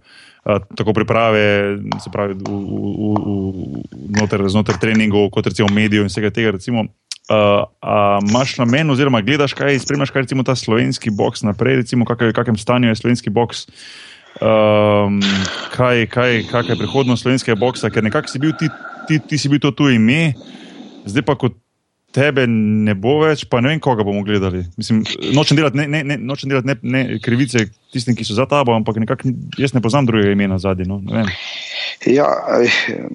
[0.45, 6.13] uh, tako priprave, se pravi, v, v, v, v, znotraj treningov, kot recimo medijev in
[6.13, 6.55] vsega tega.
[6.59, 11.83] Recimo, uh, Máš na meni, oziroma gledaš, kaj spremljaš, kaj recimo ta slovenski boks naprej,
[11.83, 13.67] recimo, kak, v kakem stanju je slovenski boks.
[14.41, 15.19] Um,
[15.75, 18.71] kaj, kaj, kaj je prihodnost slovenskega boksa, ker nekako si bil ti
[19.11, 20.31] ti, ti si bil to tu ime,
[21.11, 21.59] zdaj pa kot
[22.15, 24.65] tebe ne bo več, pa ne vem, koga bomo gledali.
[24.79, 25.03] Mislim,
[25.35, 28.75] nočem delati, ne, ne, ne, nočem delati ne, ne krivice tistim, ki so za tabo,
[28.75, 30.89] ampak nekako jaz ne poznam drugega imena zadnji.
[30.91, 31.01] No?
[32.07, 32.27] Ja,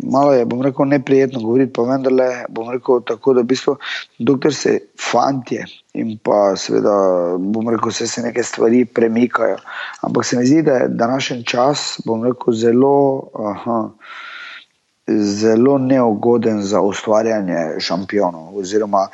[0.03, 3.75] malo je, bom rekel, neprijetno govoriti, pa vendarle bom rekel tako, da v bistvu,
[4.19, 5.65] dokler se fantje
[5.95, 6.95] in pa seveda,
[7.39, 9.59] bom rekel, se, se neke stvari premikajo.
[10.07, 12.95] Ampak se mi zdi, da je današnji čas, bom rekel, zelo.
[13.51, 13.79] Aha,
[15.07, 19.07] zelo neugoden za ustvarjanje šampionov, oziroma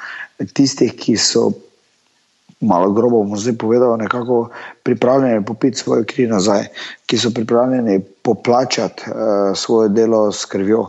[0.53, 1.51] tistih, ki so,
[2.61, 4.49] malo grobo bomo zdaj povedali, nekako
[4.83, 6.67] pripravljeni popiti svoje kri nazaj,
[7.05, 10.87] ki so pripravljeni poplačati uh, svoje delo s krvjo.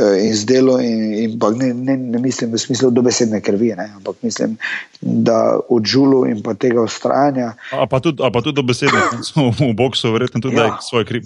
[0.00, 4.16] Eh, in zdelo, in, in ne, ne, ne mislim v smislu dobesedne krvi, ne, ampak
[4.22, 4.56] mislim,
[5.00, 7.54] da od žulu in pa tega ustrajanja.
[7.72, 9.00] A pa tudi, tudi dobesedne,
[9.70, 11.22] v boksu, verjetno tudi ja, svoje kri.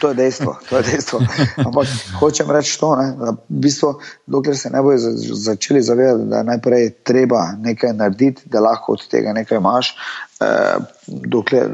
[0.00, 1.20] To je dejstvo, to je dejstvo.
[1.56, 1.86] Ampak
[2.20, 3.90] hočem reči to, ne, da v bistvu,
[4.26, 9.34] dokler se ne bojo začeli zavedati, da najprej treba nekaj narediti, da lahko od tega
[9.34, 9.94] nekaj imaš.
[10.38, 11.66] Eh, dokler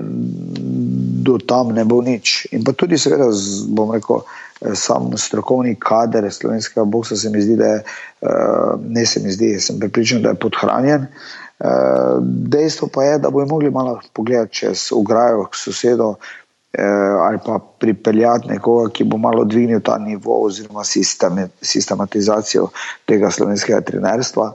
[1.24, 2.46] do tam ne bo nič.
[2.56, 3.28] In pa tudi, seveda,
[3.76, 4.24] bom rekel,
[4.74, 7.82] sam strokovni kader slovenskega boksa se mi zdi, da je,
[8.22, 8.28] eh,
[8.88, 11.06] ne se mi zdi, sem pripričan, da je podhranjen.
[11.60, 11.66] Eh,
[12.22, 16.14] dejstvo pa je, da bomo mogli malo pogledati čez ograjo k sosedu
[16.72, 16.84] eh,
[17.20, 20.82] ali pa pripeljati nekoga, ki bo malo dvignil ta nivo oziroma
[21.62, 22.68] sistematizacijo
[23.06, 24.52] tega slovenskega trenerstva,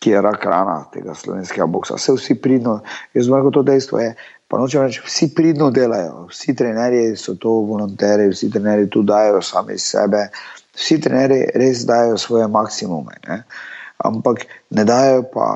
[0.00, 1.94] ki je rak rana tega slovenskega boksa.
[1.94, 2.80] Vse vsi pridno,
[3.14, 4.14] jaz znam, da to dejstvo je,
[4.50, 9.38] Pa nočem reči, vsi pridno delajo, vsi trenerji so to volonteri, vsi trenerji tu dajo
[9.46, 10.24] sami sebe,
[10.74, 13.14] vsi trenerji res dajo svoje maksimume.
[13.28, 13.44] Ne?
[14.02, 14.42] Ampak
[14.74, 15.52] ne dajo pa,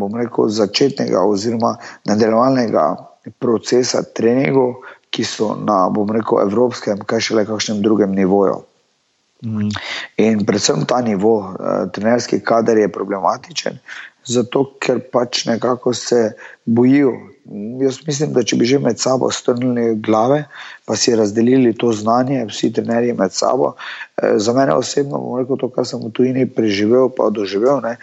[0.00, 1.74] bom rekel, začetnega oziroma
[2.08, 2.86] nadaljevalnega
[3.38, 4.80] procesa treningov,
[5.12, 8.62] ki so na, bom rekel, evropskem, kaj še le kakšnem drugem nivoju.
[9.44, 9.68] Mm.
[10.24, 13.76] In predvsem ta nivo, eh, trenerski kader je problematičen,
[14.24, 16.32] zato ker pač nekako se
[16.64, 17.12] bojijo
[17.80, 20.44] Jaz mislim, da če bi že med sabo strnili glave,
[20.86, 23.72] pa si razdelili to znanje, vsi trenerji med sabo.
[24.16, 27.96] Eh, za mene osebno, rekel, to, kar sem v tujini preživel, pa doživel, ne,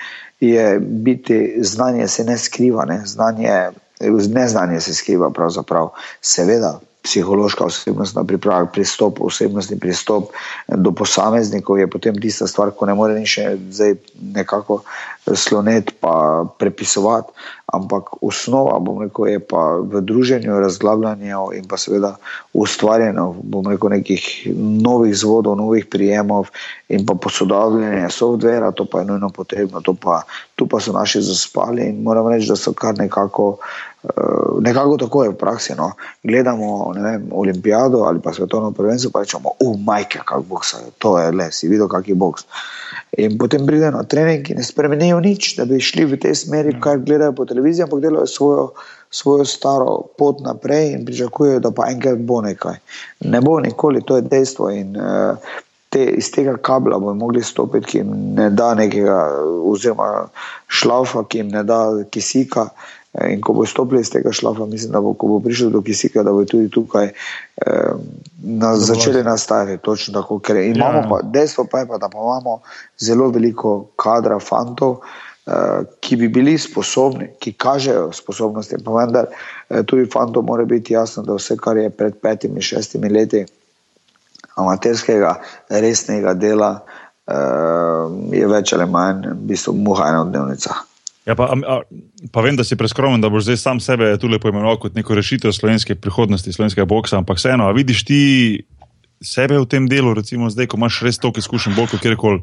[0.43, 3.55] je biti znanje se ne skriva, ne, znanje,
[4.27, 5.93] neznanje se skriva, pravzaprav.
[6.21, 10.33] Seveda, psihološka osebnostna priprava, pristop, osebnostni pristop
[10.67, 13.39] do posameznikov je potem tista stvar, ko ne more nič
[14.19, 14.83] nekako
[15.35, 17.31] slonet pa prepisovati,
[17.73, 22.15] ampak osnova, bom rekel, je pa v druženju, razglabljanju in pa seveda
[22.53, 26.49] ustvarjanju, bom rekel, nekih novih zvodov, novih prijemov
[26.89, 30.23] in pa posodobljanje softvera, to pa je nujno potrebno, pa,
[30.55, 33.88] tu pa so naši zaspali in moram reči, da so kar nekako Eh,
[34.61, 35.73] nekako tako je v praksi.
[35.77, 35.91] No.
[36.23, 41.31] Gledamo vem, olimpijado ali pa svetovno prvenstvo, pa rečemo, uf, majke, kako boks, to je
[41.31, 42.45] le, si videl, kak je boks.
[43.17, 46.75] In potem pridejo na trening in ne spremenijo nič, da bi šli v tej smeri,
[46.81, 48.67] kar gledajo po televiziji, ampak delajo svojo,
[49.11, 52.77] svojo staro pot naprej in pričakujejo, da pa enkrat bo nekaj.
[53.25, 54.69] Ne bo nikoli, to je dejstvo.
[54.69, 55.57] In, uh,
[55.89, 59.15] Te, iz tega kabla bomo mogli stopiti, ki jim ne da nekega,
[59.65, 60.27] oziroma
[60.69, 61.79] šlaufa, ki jim ne da
[62.13, 65.81] kisika, uh, In ko bo stopil iz tega šlafa, mislim, da bo, bo prišel do
[65.81, 67.93] kisika, da bo tudi tukaj eh,
[68.43, 69.81] na, začeli nastajati.
[69.81, 71.07] Točno tako, ker imamo, ja.
[71.09, 72.59] pa, dejstvo pa je, pa, da pa imamo
[73.01, 74.99] zelo veliko kadra fantov,
[75.47, 78.77] eh, ki bi bili sposobni, ki kažejo sposobnosti.
[78.85, 79.25] Pa vendar
[79.69, 83.41] eh, tudi fantom mora biti jasno, da vse, kar je pred petimi, šestimi leti
[84.55, 85.33] amaterskega,
[85.69, 86.75] resnega dela,
[87.25, 90.77] eh, je več ali manj v bistvu muha ena dnevnica.
[91.29, 91.81] Ja, pa, a,
[92.33, 95.13] pa vem, da si preskromen, da boš zdaj sam sebe tu lepo imenoval kot neko
[95.13, 97.19] rešitev slovenske prihodnosti, slovenskega boksa.
[97.21, 98.21] Ampak vseeno, a vidiš ti
[99.21, 102.39] sebe v tem delu, recimo zdaj, ko imaš res toliko izkušenj, bolj kot kjerkoli,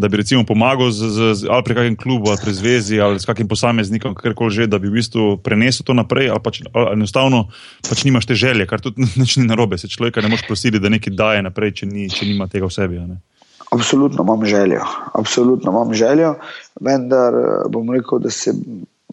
[0.00, 3.28] da bi recimo pomagal z, z, ali pri kakšnem klubu, ali pri zvezi, ali s
[3.28, 7.52] kakim posameznikom, kjerkoli že, da bi v bistvu prenesel to naprej, ali pač ali enostavno
[7.84, 9.78] pač nimaš te želje, kar tudi ni narobe.
[9.78, 12.74] Se človeka ne moš prositi, da nekaj daje naprej, če, ni, če nima tega v
[12.74, 13.04] sebi.
[13.74, 14.80] Absolutno imam željo,
[15.12, 16.34] absolutno imam željo,
[16.80, 18.52] vendar eh, bom rekel, da se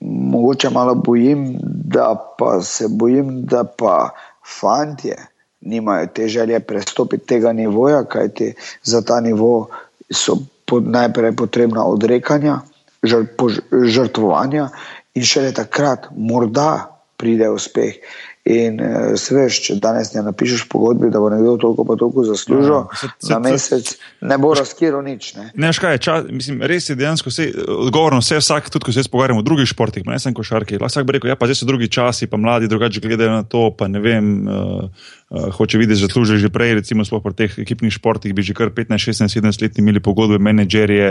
[0.02, 4.10] mogoče malo bojim, da pa se bojim, da pa
[4.60, 5.16] fantje
[5.62, 8.54] nimajo te želje prestopiti tega nivoja, kajti
[8.84, 9.68] za ta nivo
[10.12, 12.60] so pod, najprej potrebna odrekanja,
[13.86, 14.70] žrtvovanja
[15.14, 17.94] in šele takrat morda pride uspeh.
[18.50, 22.24] In uh, se veš, če danes ne napišeš pogodbi, da bo nekdo toliko pa toliko
[22.26, 23.92] zaslužil ja, za mesec,
[24.26, 25.36] ne bo razkiral nič.
[25.38, 27.52] Ne, ne škaj, ča, mislim, res je dejansko vse,
[27.86, 30.82] odgovorno, vse vsak, tudi ko se pogovarjamo o drugih športih, ne samo košarki.
[30.82, 33.70] Lahko bi rekel, ja, pa zdaj so drugi časi, pa mladi drugače gledajo na to,
[33.78, 34.34] pa ne vem.
[34.50, 38.52] Uh, Uh, hoče videti, da zaslužijo že prej, recimo, pri teh ekipnih športih, bi že
[38.52, 41.08] kar 15, 16, 17 let imeli pogodbe, menedžerje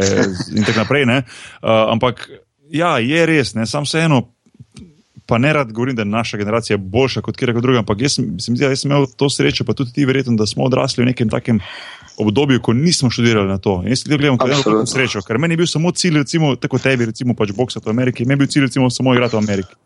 [0.53, 1.07] in tako naprej.
[1.09, 1.23] Uh,
[1.89, 2.29] ampak
[2.69, 4.21] ja, je res, samo vseeno,
[5.31, 8.57] pa ne rad govorim, da je naša generacija boljša kot kjerkoli druga, ampak jaz, sem,
[8.59, 11.61] jaz sem imel to srečo, pa tudi ti, verjetno, da smo odrasli v nekem takem
[12.19, 13.77] obdobju, ko nismo študirali na to.
[13.87, 17.07] Jaz ti gledam kot eno srečo, ker meni je bil samo cilj, recimo, tako tebi,
[17.13, 19.79] recimo pač boksati v Ameriki, meni je bil cilj, recimo, samo igrati v Ameriki.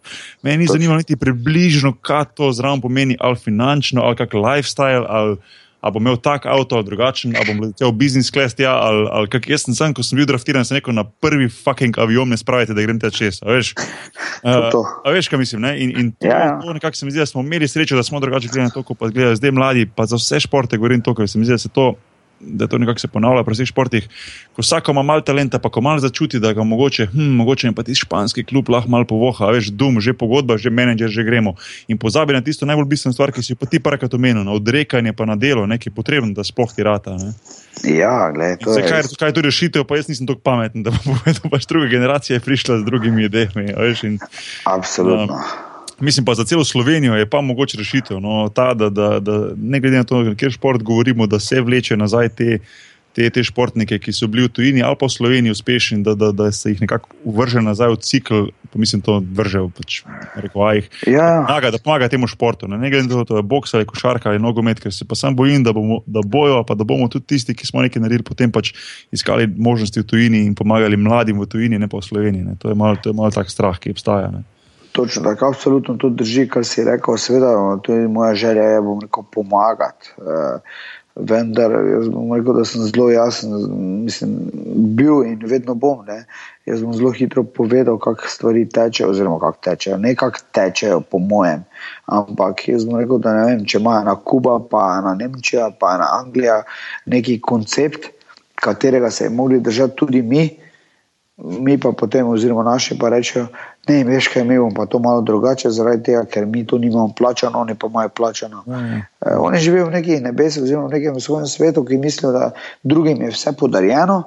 [0.42, 5.04] Meni ni zanimalo niti približno, kaj to zraven pomeni, ali finančno, ali kak lifestyle.
[5.08, 5.36] Ali,
[5.84, 9.04] ali bom imel tak avto ali drugačen, ali bom letel v business class, ja, ali,
[9.12, 12.38] ali kak jaz sem, ko sem bil draftiran, sem rekel na prvi fucking avion, ne
[12.40, 13.42] spravite, da grem te čez.
[13.44, 15.60] A veš, uh, a veš, kaj mislim.
[15.66, 15.74] Ne?
[15.84, 16.56] In, in to, ja, ja.
[16.62, 18.82] to nekako se mi zdi, da smo imeli srečo, da smo drugače gledali na to,
[18.82, 21.58] kot pa gledajo zdaj mladi, pa za vse športe govorim to, ker se mi zdi,
[21.58, 21.92] da se to
[22.40, 24.08] da to nekako se ponavlja pri vseh športih.
[24.56, 27.82] Ko vsak ima malo talenta, pa ko malo začuti, da ga mogoče, hm, mogoče pa
[27.82, 31.54] ti španski klub lahko malo povoha, veš, dum, že pogodba, že menedžer, že gremo.
[31.88, 35.12] In pozabi na tisto najbolj bistveno stvar, ki si jo ti parakrat omenil, na odrekanje
[35.12, 37.16] pa na delo, nekaj potrebno, da sploh ti rata.
[37.16, 37.32] Ne?
[37.84, 38.88] Ja, gledaj, to je.
[38.88, 41.88] Kaj, kaj je to rešitev, pa jaz nisem tako pameten, da bo povedal, pač druga
[41.90, 43.74] generacija je prišla z drugimi idejami.
[44.64, 45.34] Absolutno.
[45.34, 45.73] Uh,
[46.04, 48.20] Mislim pa za celo Slovenijo je pa mogoče rešitev.
[48.20, 51.96] No, ta, da, da, da ne glede na to, kjer šport govorimo, da se vleče
[51.96, 52.58] nazaj te,
[53.14, 56.32] te, te športnike, ki so bili v tujini ali pa v Sloveniji uspešni, da, da,
[56.34, 58.44] da se jih nekako vrže nazaj v cikl.
[58.74, 60.00] Mislim, to vrže v pač,
[60.34, 60.88] rekovajih.
[61.06, 61.44] Ja.
[61.46, 62.66] Pomaga, da pomaga temu športu.
[62.68, 65.14] Ne, ne glede na to, to je boks ali košarka ali nogomet, ker se pa
[65.14, 68.26] sam bojim, da, bomo, da bojo, pa da bomo tudi tisti, ki smo nekaj naredili,
[68.26, 68.74] potem pač
[69.14, 72.48] iskali možnosti v tujini in pomagali mladim v tujini, ne pa v Sloveniji.
[72.50, 72.58] Ne.
[72.58, 74.34] To je malo mal tak strah, ki obstaja.
[74.34, 74.42] Ne.
[74.94, 77.16] Točno tako, absolutno to drži, kar si rekel.
[77.18, 80.12] Seveda, to je moja želja, da bom rekel pomagati.
[80.16, 80.60] Uh,
[81.14, 83.56] vendar, jaz bom rekel, da sem zelo jasen,
[84.04, 84.36] mislim,
[84.94, 86.06] bil in vedno bom.
[86.06, 86.20] Ne?
[86.70, 89.98] Jaz bom zelo hitro povedal, kako stvari tečejo, oziroma kako tečejo.
[89.98, 91.64] Ne kako tečejo, po mojem.
[92.06, 95.96] Ampak jaz bom rekel, da ne vem, če ima ena Kuba, pa ena Nemčija, pa
[95.98, 96.62] ena Anglija
[97.10, 98.12] neki koncept,
[98.54, 100.52] katerega se je mogli držati tudi mi
[101.36, 103.46] mi pa potem, oziroma naši pa rečejo,
[103.88, 107.12] ne, veš kaj, mi bomo pa to malo drugače, zaradi tega, ker mi to nimamo
[107.18, 108.62] plačano, oni pa imajo plačano.
[108.66, 109.02] Mm.
[109.20, 112.50] Uh, oni živijo v nekih nebesih, oziroma v nekem svojem svetu, ki mislijo, da
[112.82, 114.22] drugim je vse podarjeno,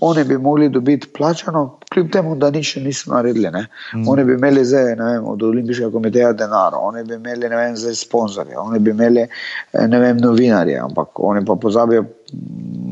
[0.00, 3.48] oni bi mogli dobiti plačano, kljub temu, da nič niso naredili.
[3.94, 4.08] Mm.
[4.08, 8.58] Oni bi imeli zdaj vem, od Olimpijskega komiteja denar, oni bi imeli vem, zdaj sponzorje,
[8.58, 12.04] oni bi imeli eh, vem, novinarje, ampak oni pa pozabijo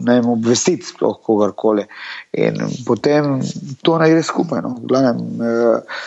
[0.07, 1.87] vem, obvestiti sploh kogarkoli.
[2.33, 3.41] In potem
[3.83, 4.63] to ne gre skupaj.
[4.63, 4.77] No.
[4.83, 5.99] Glavnem, eh,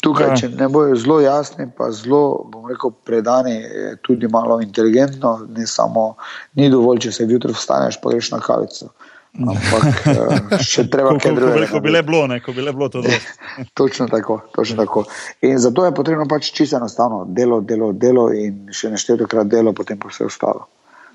[0.00, 0.36] Tukaj, ja.
[0.36, 3.58] če ne bojo zelo jasni, pa zelo, bom rekel, predani,
[4.02, 6.14] tudi malo inteligentno, ne samo,
[6.56, 8.88] ni dovolj, če se jutro vstaneš, pa greš na kavico.
[9.34, 11.66] Ampak eh, še treba kaj drugega.
[11.72, 13.18] Ko bi le bilo, ne, ko bi le bilo to dobro.
[13.80, 15.04] točno tako, točno tako.
[15.42, 19.98] In zato je potrebno pač čisto enostavno delo, delo, delo in še neštetokrat delo, potem
[19.98, 20.68] pa vse ostalo.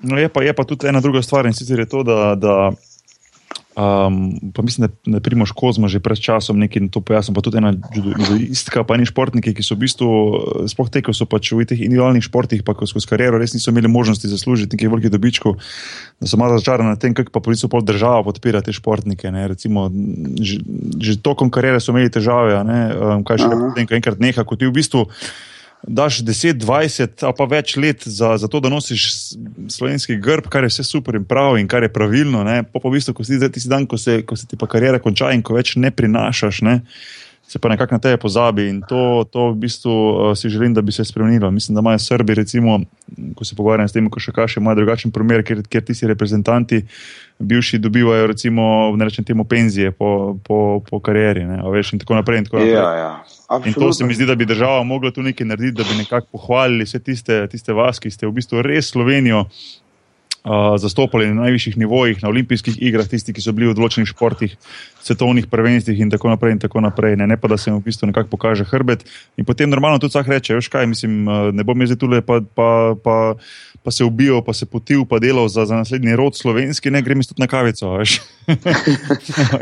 [0.04, 2.34] No, je pa, je pa tudi ena druga stvar in sicer je to, da.
[2.36, 2.56] da
[3.76, 7.62] Um, pa mislim, da je Primoš Kozma že pred časom nekaj to pojasnil, pa tudi
[7.62, 10.08] ena judoistka, pa ni športniki, ki so v bistvu,
[10.66, 13.86] sploh te, ko so pač v teh individualnih športih, pa skozi kariero res niso imeli
[13.86, 15.62] možnosti zaslužiti nekaj velikih dobičkov,
[16.18, 19.30] da so malo začarani na tem, kako pa policija pol država podpira te športnike.
[19.30, 19.86] Ne, recimo,
[20.42, 20.58] že,
[20.98, 24.58] že tokom kariere so imeli težave, ne, um, kaj še potem, ko enkrat neha, kot
[24.58, 25.06] ti v bistvu
[25.82, 29.06] daš 10, 20 ali pa več let za, za to, da nosiš
[29.68, 32.44] slovenski grb, kar je vse super in prav in kar je pravilno.
[32.72, 35.32] Po v bistvu, ko si ti dan, ko se, ko se ti pa karijera konča
[35.32, 36.62] in ko več ne prinašaš.
[36.66, 36.80] Ne?
[37.50, 40.84] Se pa nekako na tebe pozabi in to, to v bistvu uh, si želim, da
[40.86, 41.50] bi se spremenilo.
[41.50, 42.78] Mislim, da imajo Srbi, recimo,
[43.34, 46.06] ko se pogovarjam s tem, ko še kaže, imajo drugačen primer, ker, ker ti si
[46.06, 46.84] reprezentanti,
[47.40, 51.44] bivši dobivajo, recimo, ne rečem temu, penzije po, po, po karieri.
[51.72, 52.38] Veš, in tako naprej.
[52.38, 52.74] In, tako naprej.
[52.74, 53.60] Ja, ja.
[53.64, 56.26] in to se mi zdi, da bi država mogla tu nekaj narediti, da bi nekako
[56.32, 59.46] pohvalili vse tiste, tiste vas, ki ste v bistvu res Slovenijo
[60.76, 64.54] zastopali na najvišjih nivojih, na olimpijskih igrah, tisti, ki so bili v določenih športih,
[65.04, 66.56] svetovnih prvenstvih in tako naprej.
[66.56, 67.26] In tako naprej ne?
[67.28, 69.04] ne pa, da se jim v bistvu nekako pokaže hrbet.
[69.36, 72.70] In potem normalno tudi vsak reče: Veš kaj, mislim, ne bom jaz tukaj pa, pa,
[73.04, 73.16] pa,
[73.82, 77.22] pa se ubil, pa se potil, pa delal za, za naslednji rod slovenski, ne grem
[77.22, 77.86] tudi na kavico.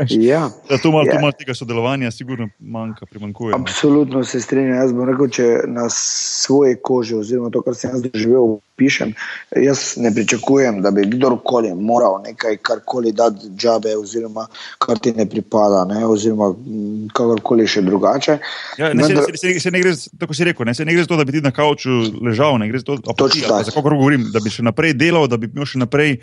[0.09, 1.21] ja, da tu malo ja.
[1.21, 3.55] mal tega sodelovanja, sigurno manjka, primankuje.
[3.55, 4.75] Absolutno se strinjam.
[4.75, 9.13] Jaz bom rekel, če na svoje kože, oziroma to, kar sem jaz doživel, pišem,
[9.55, 14.47] jaz ne pričakujem, da bi kdorkoli moral nekaj, karkoli dati džabe, oziroma
[14.79, 18.37] kar ti ne pripada, ne, oziroma mm, kakorkoli še drugače.
[18.81, 21.03] Ja, ne, Vendar, se, se, se ne gre, tako si rekel, ne, se ne gre
[21.03, 24.65] za to, da bi ti na kauču ležal, ne gre za to, da bi še
[24.65, 26.17] naprej delal, da bi imel še naprej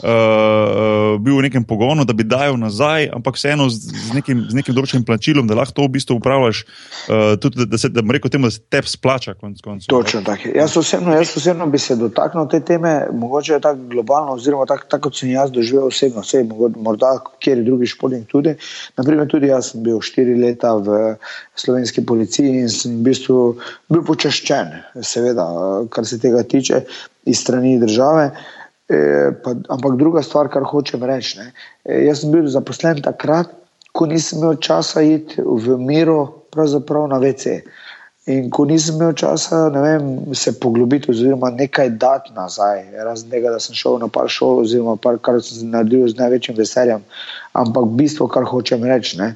[0.00, 4.56] uh, bil v nekem pogonu, da bi dajal nazaj, ampak vseeno z, z, nekim, z
[4.56, 8.04] nekim določenim plačilom, da lahko to v bistvu upravljaš, uh, tudi da, da se da
[8.16, 9.34] rekel temu, da se te splača.
[9.40, 10.52] Konc koncu, Točno tako.
[10.56, 15.04] Jaz osebno, jaz osebno bi se dotaknil te teme, mogoče tako globalno, oziroma tako, tak,
[15.04, 16.44] kot sem jaz doživel osebno, vse
[16.76, 18.56] morda kjer drugi športnik tudi.
[18.96, 21.14] Naprimer, tudi jaz sem bil štiri leta v
[21.58, 23.38] slovenski policiji in sem v bistvu
[23.92, 24.72] bil počaščen,
[25.04, 25.46] seveda,
[25.92, 26.84] kar se tega tiče,
[27.26, 28.30] iz strani države.
[28.92, 31.38] E, pa, ampak druga stvar, kar hočem reči.
[31.38, 31.52] Ne,
[31.84, 33.48] e, jaz sem bil zaposlen takrat,
[33.96, 37.62] ko nisem imel časa iti v miro, pravzaprav na VC.
[38.28, 43.60] In ko nisem imel časa vem, se poglobiti, oziroma nekaj dati nazaj, razen tega, da
[43.62, 47.02] sem šel na par šol, oziroma par, kar sem naredil z največjim veseljem.
[47.58, 49.32] Ampak bistvo, kar hočem reči, ne,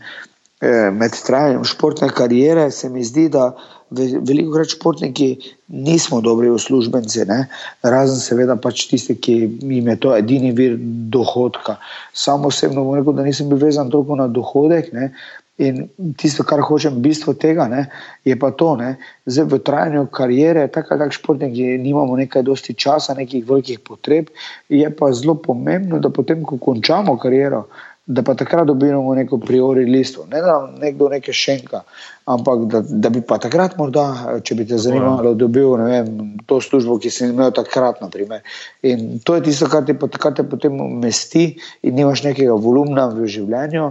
[0.93, 3.51] med trajanjem športne kariere se mi zdi, da
[3.91, 5.37] veliko krat športniki
[5.69, 7.47] nismo dobri uslužbenci, ne?
[7.83, 10.77] razen seveda pač tisti, ki jim je to edini vir
[11.13, 11.77] dohodka.
[12.13, 14.93] Samo osebno bom rekel, da nisem bil vezan toliko na dohodek.
[14.93, 15.13] Ne?
[15.59, 15.87] In
[16.21, 17.87] tisto, kar hočem, bistvo tega ne,
[18.29, 23.47] je pa to, da v trajanju karijere, tako tako športniki, nimamo nekaj dosti časa, nekih
[23.49, 24.29] velikih potreb.
[24.69, 27.65] Je pa zelo pomembno, da potem, ko končamo kariero,
[28.07, 31.81] da pa takrat dobimo neko priori listo, ne da nekdo nekaj šenka,
[32.25, 34.05] ampak da, da bi pa takrat, morda,
[34.47, 36.13] če bi te zanimalo, dobil vem,
[36.47, 37.99] to službo, ki si imel takrat.
[38.01, 38.43] Naprimer.
[38.87, 41.49] In to je tisto, kar te, kar te potem umesti,
[41.83, 43.91] in nimaš nekega volumna v življenju.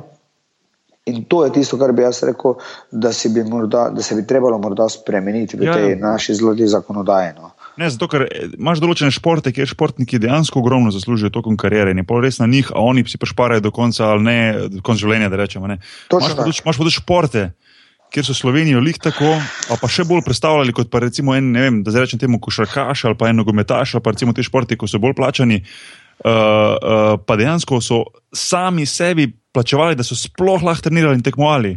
[1.11, 2.55] In to je tisto, kar bi jaz rekel,
[2.91, 5.75] da, bi morda, da se bi trebalo morda spremeniti v ja.
[5.75, 7.35] tej naši zloti zakonodaji.
[7.37, 7.51] No.
[7.77, 11.99] Ne, zato, ker eh, imaš določene športe, kjer športniki dejansko ogromno zaslužijo tokom kariere in
[11.99, 14.39] je pol res na njih, a oni si pa šparajo do konca ali ne,
[14.71, 15.67] do konca življenja, da rečemo.
[15.67, 17.49] Imaš pa, pa tudi športe,
[18.15, 21.65] kjer so Slovenijo lih tako, a pa še bolj predstavljali kot pa recimo en, ne
[21.65, 24.77] vem, da zdaj rečem temu košarkaš ali pa en nogometaš ali pa recimo te športe,
[24.79, 30.63] ko so bolj plačani, uh, uh, pa dejansko so sami sebi plačevali, da so sploh
[30.63, 31.75] lahko trenirali in tekmovali.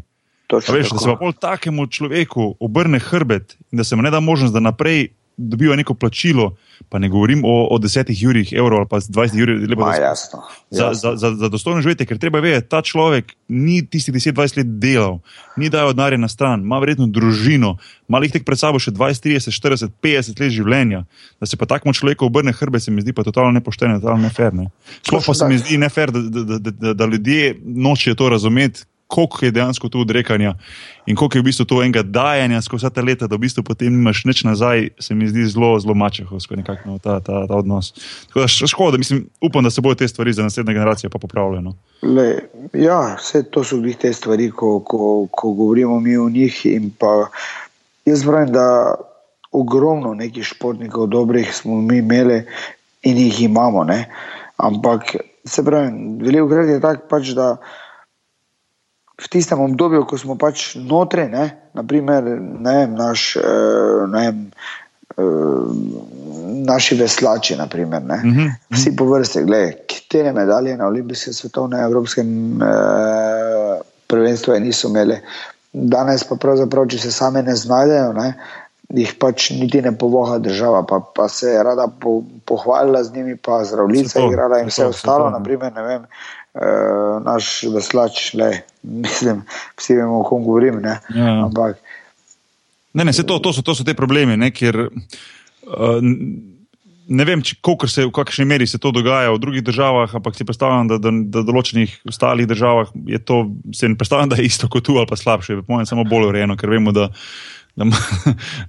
[0.48, 4.20] Veš, da se pa pol takemu človeku obrne hrbet in da se mu ne da
[4.24, 6.56] možnost, da naprej dobivajo neko plačilo,
[6.88, 10.42] pa ne govorim o, o 10 jurih evrov ali pa 20 jurih, lepo, Ma, jasno,
[10.70, 11.10] za, jasno.
[11.10, 15.18] Za, za, za dostojno živetje, ker treba vedeti, ta človek ni tistih 10-20 let delal,
[15.56, 17.76] ni dajal denarja na stran, ima verjetno družino,
[18.08, 21.04] ima jih tek pred sabo še 20, 30, 40, 50 let življenja.
[21.40, 24.70] Da se pa takemu človeku obrne hrbet, se mi zdi pa totalno nepošteno, totalno neferne.
[25.06, 28.86] Sploh pa se mi zdi nefer, da, da, da, da, da ljudje nočejo to razumeti
[29.08, 30.54] Koliko je dejansko tu odrekanja
[31.06, 33.62] in koliko je v bistvu to enega dajanja skozi vsa ta leta, da v bistvu
[33.64, 37.56] potem nimaš nič nazaj, se mi zdi zelo, zelo mačehovsko nekako no, ta, ta, ta
[37.56, 37.94] odnos.
[38.28, 41.62] Tako da škoda, mislim, upam, da se bodo te stvari za naslednje generacije pa popravile.
[41.64, 41.72] No.
[42.02, 46.66] Le, ja, vse to so glih te stvari, ko, ko, ko govorimo mi o njih.
[46.66, 47.30] in pa
[48.08, 48.94] Jaz pravim, da
[49.52, 52.44] ogromno nekih športnikov dobrih smo mi imeli
[53.02, 53.84] in jih imamo.
[53.84, 54.08] Ne?
[54.56, 55.92] Ampak se pravi,
[56.22, 57.56] veliko krat je tako, pač, da
[59.18, 64.38] v tistem obdobju, ko smo pač notri, ne, naprimer, ne vem, naš, eh, ne vem,
[65.18, 65.68] eh,
[66.68, 72.62] naši veslači, naprimer, ne, Mhm, vsi po vrsti, gledaj, katere medalje na olimpijskem, svetovnem, evropskem
[72.62, 75.18] eh, prvenstvu niso imeli.
[75.72, 78.34] Danes pa pravzaprav, če se same ne znajdejo, ne,
[78.88, 83.36] jih pač niti ne povoha država, pa, pa se je rada po, pohvalila z njimi,
[83.36, 85.30] pa zdravljica igrala in se vse to, ostalo, to.
[85.30, 86.06] naprimer, vem,
[86.58, 88.50] eh, naš veslač, le,
[89.06, 89.44] mislim,
[89.78, 91.44] vsi vemo, o kom govorim, ne, Ja.
[91.46, 91.78] ampak
[92.94, 96.00] Ne, ne, se to, to, so, to so te problemi, ne, ker uh,
[97.08, 100.34] ne vem, če, kolikor se, v kakšni meri se to dogaja v drugih državah, ampak
[100.34, 103.36] si predstavljam, da, da, da v določenih ostalih državah je to,
[103.76, 106.30] se ne predstavljam, da je isto kot tu ali pa slabše, po mojem, samo bolj
[106.32, 107.08] urejeno, ker vemo, da.
[107.12, 107.57] ma-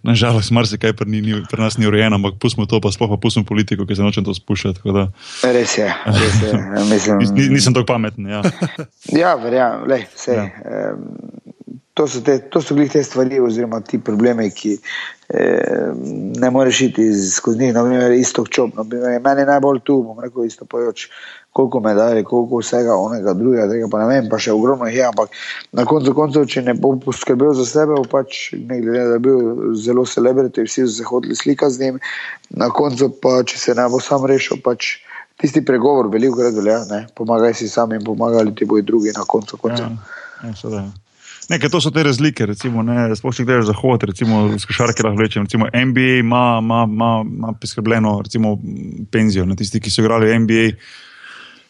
[0.04, 3.46] Nažalost, marsikaj pri, ni, pri nas ni urejeno, ampak pustimo to, pa sploh pa pustimo
[3.46, 4.84] politiko, ki se nočem to spuščati.
[4.96, 5.08] Da,
[5.50, 6.54] res je, res je,
[6.94, 8.30] mislim, nis, ni- nisem tako pameten.
[8.30, 8.44] Ja.
[9.20, 10.34] Ja, verjamem, vse.
[10.36, 10.44] Ja.
[10.46, 10.94] Ja.
[12.00, 14.78] To so, te, to so glih te stvari, oziroma ti problemi, ki
[15.36, 15.90] eh,
[16.40, 17.74] ne moreš iti skozi njih.
[17.76, 18.78] Naprimer, isto čop.
[18.78, 21.10] Naprimer, meni je najbolj tu, bom rekel, isto pojoč,
[21.54, 25.06] koliko medalj, koliko vsega, onega, drugega, tega pa ne vem, pa še ogromno jih je.
[25.10, 25.36] Ampak
[25.76, 29.24] na koncu koncev, če ne bo poskrbel za sebe, bo pač ne glede, da je
[29.26, 32.00] bil zelo celebrity, vsi so se hoteli slikati z njim,
[32.62, 34.98] na koncu pa, če se ne bo sam rešil, pač.
[35.40, 39.24] Tisti pregovor, veliko krat velja, ne, pomagaj si sam in pomagali ti bojo drugi na
[39.24, 39.56] koncu.
[39.56, 39.86] koncev.
[39.88, 40.82] Ja, ja, seveda.
[41.50, 42.46] Ne, ker to so te razlike.
[42.46, 45.48] Recimo, ne, sploh če gledaš zahod, recimo z košarke lahko rečem.
[45.48, 48.58] Recimo NBA ima, ima, ima, ima priskrbljeno recimo,
[49.12, 49.48] penzijo.
[49.50, 50.68] Ne, tisti, ki so igrali NBA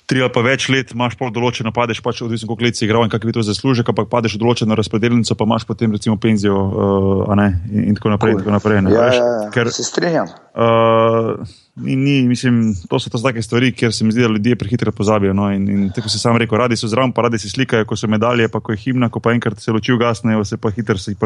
[0.09, 3.05] tri ali pa več let, imaš pol določeno, padeš pač odvisno, koliko let si igral
[3.05, 6.57] in kakšen je to zaslužek, ampak padeš v določeno razpredelnico, pa imaš potem recimo penzijo
[6.57, 8.33] uh, a ne, in, in tako naprej.
[8.33, 10.31] In tako naprej ne, Ja, veš, ja, ja, ker, se strinjam.
[10.57, 11.45] Uh,
[11.85, 14.57] ni, ni, mislim, to so to so take stvari, kjer se mi zdi, da ljudje
[14.59, 15.33] prehitro pozabijo.
[15.37, 15.51] No?
[15.53, 18.09] In, in tako si sam rekel, radi so zraven, pa radi si slikajo, ko so
[18.09, 21.13] medalje, pa ko je himna, ko pa enkrat se luči ugasnejo, se pa hitro se
[21.13, 21.21] jih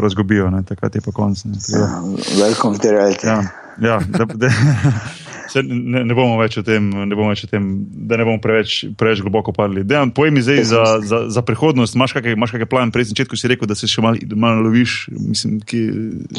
[0.52, 0.62] ne?
[0.68, 1.44] takrat je pa konc.
[1.44, 1.56] Ne?
[1.72, 2.02] Da-
[2.36, 3.26] Welcome to reality.
[3.26, 3.42] Ja,
[3.80, 4.52] ja, da, da,
[5.54, 7.68] se, ne, ne, bomo več o tem, ne bomo več o tem,
[8.10, 9.84] da ne bomo preveč, preveč globoko padli.
[9.86, 12.92] Dejan, povej mi zdaj za, za, za prihodnost, imaš kakšen plan?
[12.94, 15.80] Prej na začetku si rekel, da se še malo mal loviš, mislim, ki,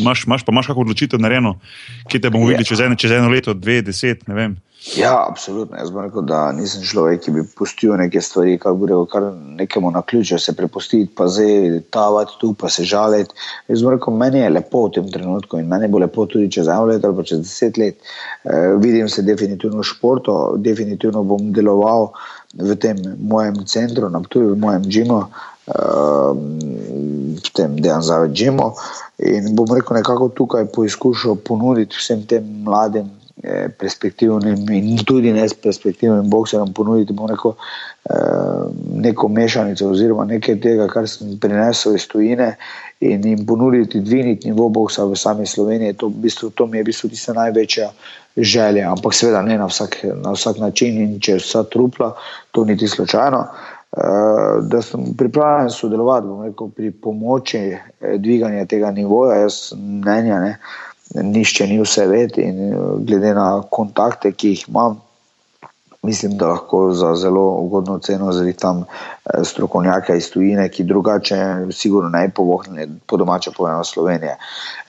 [0.01, 1.55] imaš, imaš, pa imaš kakšno odločitev narejeno,
[2.11, 2.55] kje te bomo Ja.
[2.55, 4.59] videli čez eno, čez eno leto, dve, deset, ne vem.
[4.93, 5.77] Ja, absolutno.
[5.77, 9.23] Jaz bom rekel, da nisem človek, ki bi pustil neke stvari, kako bi rekel, kar
[9.57, 13.33] nekemu na ključu, se prepustiti, pa zdaj tavati tu, pa se žaliti.
[13.71, 16.69] Jaz bom rekel, meni je lepo v tem trenutku in meni bo lepo tudi čez
[16.69, 17.97] eno leto ali pa čez deset let.
[18.43, 22.11] E, vidim se definitivno v športu, definitivno bom deloval
[22.55, 25.19] v tem mojem centru, na Ptuju, v mojem džimu.
[25.65, 26.37] Uh,
[27.35, 28.71] v tem dejansko džimu,
[29.17, 33.09] in bom rekel, nekako tukaj poizkušal ponuditi vsem tem mladim
[33.43, 37.55] eh, perspektivnim in tudi nesperspektivnim bokserjem ponuditi bom rekel,
[38.09, 38.65] eh,
[39.07, 42.55] neko mešanico oziroma nekaj tega, kar sem prinesel iz tujine
[43.01, 45.97] in jim ponuditi dvigniti nivo boksa v sami Sloveniji.
[45.99, 47.91] To, v bistvu, to mi je v bistvu tista največja
[48.37, 52.13] želja, ampak seveda ne na vsak, na vsak način in če vsa trupla,
[52.51, 53.45] to niti slučajno.
[53.95, 60.57] Uh, da sem pripravljen sodelovati rekel, pri pomoči eh, dviganja tega nivoja, jaz mnenja, ne,
[61.23, 62.75] nišče ni vse ved in eh,
[63.07, 64.99] glede na kontakte, ki jih imam,
[66.05, 71.35] mislim, da lahko za zelo ugodno ceno zritam eh, strokovnjake iz tujine, ki drugače
[71.71, 74.37] sigurno ne povohnili po domače povedano Slovenije.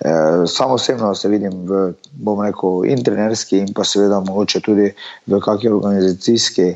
[0.01, 0.11] Eh,
[0.47, 4.93] Samo osebno se vidim v, bom rekel, in trenerski in pa seveda mogoče tudi
[5.27, 6.75] v kakšni organizacijski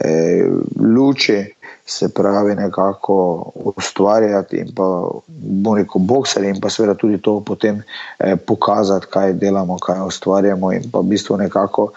[0.00, 0.46] eh,
[0.94, 1.44] luči
[1.86, 7.82] se pravi nekako ustvarjati in pa bom rekel bokserji in pa seveda tudi to potem
[8.18, 11.90] eh, pokazati, kaj delamo, kaj ustvarjamo in pa v bistvu nekako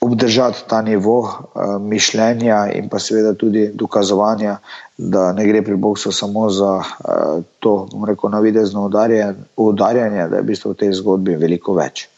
[0.00, 4.56] obdržati ta nivo uh, mišljenja in pa seveda tudi dokazovanja,
[4.98, 8.90] da ne gre pri boksu samo za uh, to, bom rekel, navidezno
[9.56, 12.08] udarjanje, da je v bistvu v tej zgodbi veliko več.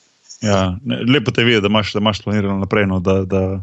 [0.40, 0.76] Ja,
[1.14, 3.60] lepo te vidi, da imaš, da imaš planirano naprej, no, da, da,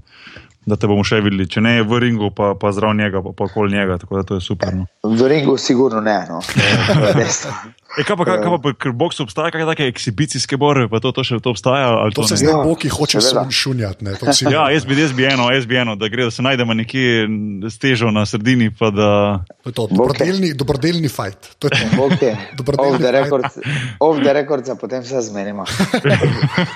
[0.65, 1.47] da te bomo še videli.
[1.49, 3.97] Če ne v ringu, pa, pa zraven njega, pa, pa okoli njega.
[3.97, 4.76] Tako da to je super.
[4.78, 4.86] No.
[5.03, 6.20] V ringu, sigurno ne.
[6.30, 6.41] No.
[7.96, 11.10] E, kaj pa, kaj, kaj pa, ker boks obstaja, kakšne take ekshibicijske borbe, pa to,
[11.10, 11.88] to še to obstaja?
[11.96, 14.04] ali To to se zdaj Ja, boki hoče šunjati.
[14.04, 16.42] ne, si- Ja, jaz bi, jaz bi eno, jaz bi eno, da gre, da se
[16.42, 17.28] najdemo nekje
[17.70, 19.40] stežo na sredini, pa da.
[19.64, 21.56] To je to, dobrodelni, dobrodelni fight.
[21.58, 22.04] To je to.
[22.04, 22.36] Okay.
[22.54, 23.44] Dobrodelni Off the record,
[24.00, 25.64] off the record, za potem se zmenimo.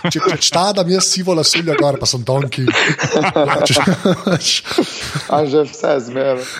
[0.07, 2.65] Če, če štadam jaz sivo lasulja gor, pa sem donki.
[3.13, 3.43] Ja,
[5.29, 6.43] A že vse zmerno.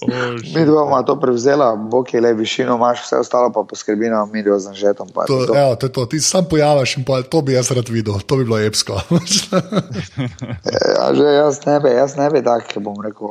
[0.00, 4.24] Oh, Mi bomo to prevzela, bok je le višino, imaš vse ostalo pa poskrbi na
[4.26, 5.08] milijo z žetom.
[5.14, 5.58] pa je to, to to.
[5.58, 6.06] evo, to, je to.
[6.06, 9.00] Ti sam pojaviš in pa, to bi jaz rad videl, to bi bilo epsko.
[10.98, 13.28] Ja, že jaz ne bi, jaz ne bi tako, bom rekel.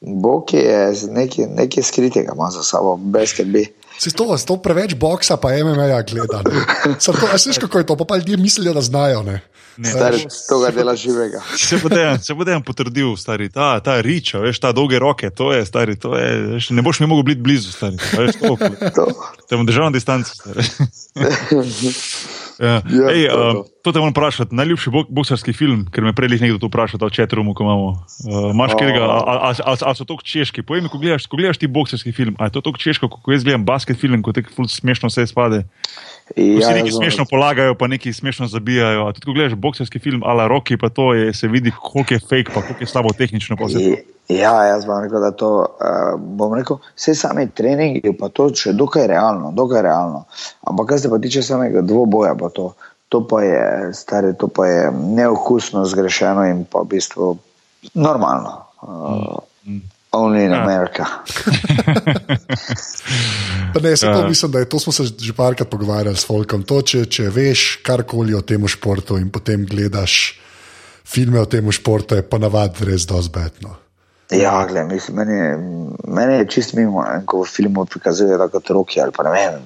[0.00, 3.66] Bog je nekaj, nekaj skritega, ima za sabo, brez skrbi.
[4.02, 6.42] Se to, to preveč boksa, pa MMA-ja gleda.
[6.42, 6.64] ne.
[6.98, 9.22] Samo to, a sliš, kako je to, pa, pa ljudje mislijo, da znajo.
[9.22, 9.40] Ne?
[9.78, 11.40] Stari, to ga dela živega.
[11.56, 15.30] Se bo dejan, se bo dejan potrdil, stari, ta, ta riča, veš, ta dolge roke,
[15.30, 18.56] to je, stari, to je, veš, ne boš mi mogel biti blizu, stari, veš, to,
[18.94, 19.06] To.
[19.48, 20.66] te bom držal na distanci, stari.
[22.62, 22.78] Ja.
[22.86, 23.62] Ja, Ej, to um, to.
[23.82, 27.10] to te moram vprašati, najljubši bok, boksarski film, ker me prej nekdo to vprašal, ta
[27.10, 27.88] v četrumu, ko imamo.
[28.22, 30.62] Uh, a, a, a, a so to češki?
[30.62, 33.34] Povej mi, ko gledaš, ko gledaš ti boksarski film, a je to tako češko, kot
[33.34, 35.64] jaz gledam basket film, ko te smešno vse spade.
[36.30, 36.92] Vsi Ja, neki razumem.
[37.02, 39.06] smešno polagajo, pa neki smešno zabijajo.
[39.06, 42.20] A tudi, ko gledaš boksarski film, ala Rocky, pa to je, se vidi, koliko je
[42.20, 43.56] fake, pa koliko je slabo tehnično.
[43.70, 43.96] I-
[44.28, 45.66] Ja, jaz bom rekel, da to, uh,
[46.16, 50.24] bom rekel, vse sami treningi, pa to še dokaj realno, dokaj realno.
[50.62, 52.74] Ampak kar se pa tiče samega dvoboja, pa to,
[53.08, 57.38] to pa je, stari, to pa je neokusno, zgrešeno in pa v bistvu
[57.94, 58.62] normalno.
[58.80, 59.36] Uh,
[60.12, 60.62] only in Ja.
[60.62, 61.04] America.
[63.74, 64.28] Pa Ne, se to Ja.
[64.28, 66.62] mislim, da je to smo se že parkrat pogovarjali s Folkom.
[66.62, 70.38] To, če, če veš karkoli o tem športu in potem gledaš
[71.04, 73.76] filme o tem športu, je ponavadi res dozbetno.
[74.30, 75.58] Ja, gled, mislim, meni, je-
[76.08, 79.60] meni je čist mimo, ne, ko v filmu prikazuje tako roki ali pa ne vem.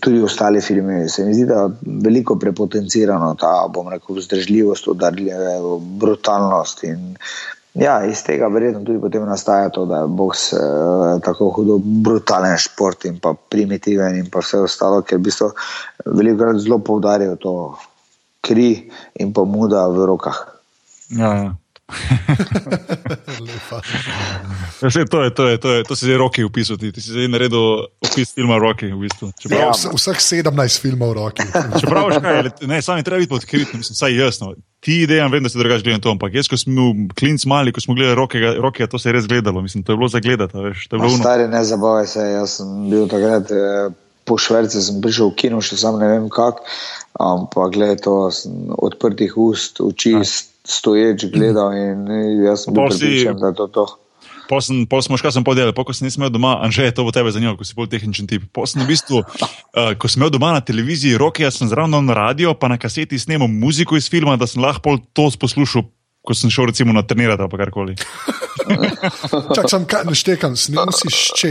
[0.00, 1.68] Tudi ostali filmi, se mi zdi, da je
[2.02, 5.58] veliko prepotencirano ta, bom rekel, vzdržljivost, udarljive,
[5.98, 6.84] brutalnost.
[6.84, 7.16] In,
[7.74, 10.58] ja, iz tega verjetno tudi potem nastaja to, da je boks eh,
[11.24, 15.52] tako hudo brutalen šport in pa primitiven in pa vse ostalo, ker v bistvu
[16.06, 17.54] veliko krat zelo poudarijo to
[18.40, 18.90] kri
[19.20, 20.44] in pa muda v rokah.
[21.10, 21.54] Ja, ja.
[24.78, 27.10] Ja, to, je, to, je, to, je, to si zdaj roki opisal, ti, ti si
[27.10, 27.58] zdaj naredil
[27.98, 28.86] opis filma Rocky.
[28.88, 29.26] V bistvu.
[29.26, 31.42] Ja, Čeprav, vse- vseh 17 filmov roki.
[31.80, 34.54] čeprav veš kaj, le- ne, sami treba biti odkrit, mislim, saj jasno.
[34.78, 37.80] Ti dejan, vem, da se drugače gledam to, ampak jaz, ko smo klinc mali, ko
[37.80, 40.54] smo gledali Rockyja, Rockyja, to se je res gledalo, mislim, to je bilo za gledati,
[40.54, 41.24] a veš, to je Ma bilo uno.
[41.24, 43.90] Stari, ne zabavaj se, jaz sem bil takrat eh,
[44.24, 46.62] po Šverci, sem prišel v kino, še sam ne vem kako,
[47.18, 50.14] ampak gledaj to, sem odprtih ust, oči
[50.68, 52.04] stoječ gledal in
[52.44, 53.86] jaz sem bil pripričan, da je to to.
[54.48, 57.04] Pol sem, pol smo škar sem podelal, pol ko sem nisem imel doma, Anže, to
[57.04, 58.46] bo tebe zanimalo, ko si bolj tehničen tip.
[58.56, 61.92] Pol sem v bistvu, uh, ko sem imel doma na televiziji roke, jaz sem zraven
[62.08, 65.84] na radio, pa na kaseti snemal muziko iz filma, da sem lahko to poslušal,
[66.28, 67.96] ko sem šel recimo na trenirati ali pa karkoli.
[69.56, 71.48] Čak, sem kaj, ne štekam, snem si šče.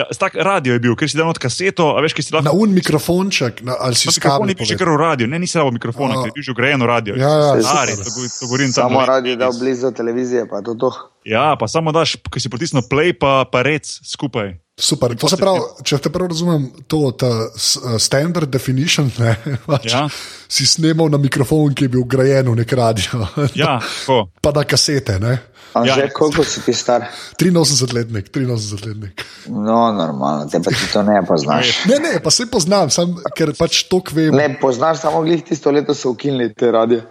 [0.00, 2.48] Ja, tak radio je bil, ker si dal kaseto, a veš, ki si lahko.
[2.48, 4.86] Na un mikrofonček, na, ali si No, s mikrofon kabli je bil že povezan.
[4.86, 6.22] kar v radio, ne, nisi rabo mikrofona, A.
[6.24, 7.14] ker je bil že ugrajeno radio.
[7.20, 8.88] Ja, ja, Stari, to, to govorim tam.
[8.90, 10.90] Samo no, radi, da blizu televizije, pa je to to.
[11.22, 14.56] Ja, pa samo daš, ko si pritisnil play, pa, pa rec skupaj.
[14.74, 15.12] Super.
[15.14, 19.34] To se pravi, če te prav razumem, to ta s- uh, standard definition, ne,
[19.68, 20.06] pač, Ja.
[20.48, 24.32] si snemal na mikrofon, ki je bil ugrajen v nek radio, Ja, tako.
[24.40, 25.20] pa na kasete.
[25.20, 25.36] Ne?
[25.72, 26.08] Anže, Ja.
[26.10, 27.04] koliko si ti star?
[27.38, 29.24] 83-letnik, 83-letnik.
[29.46, 31.70] No, normalno, te pa ti to ne poznaš.
[31.90, 34.34] Ne, ne, pa se poznam, sam, ker pač to vem.
[34.34, 37.02] Ne poznaš, samo glih tisto leto so ukinili te radije.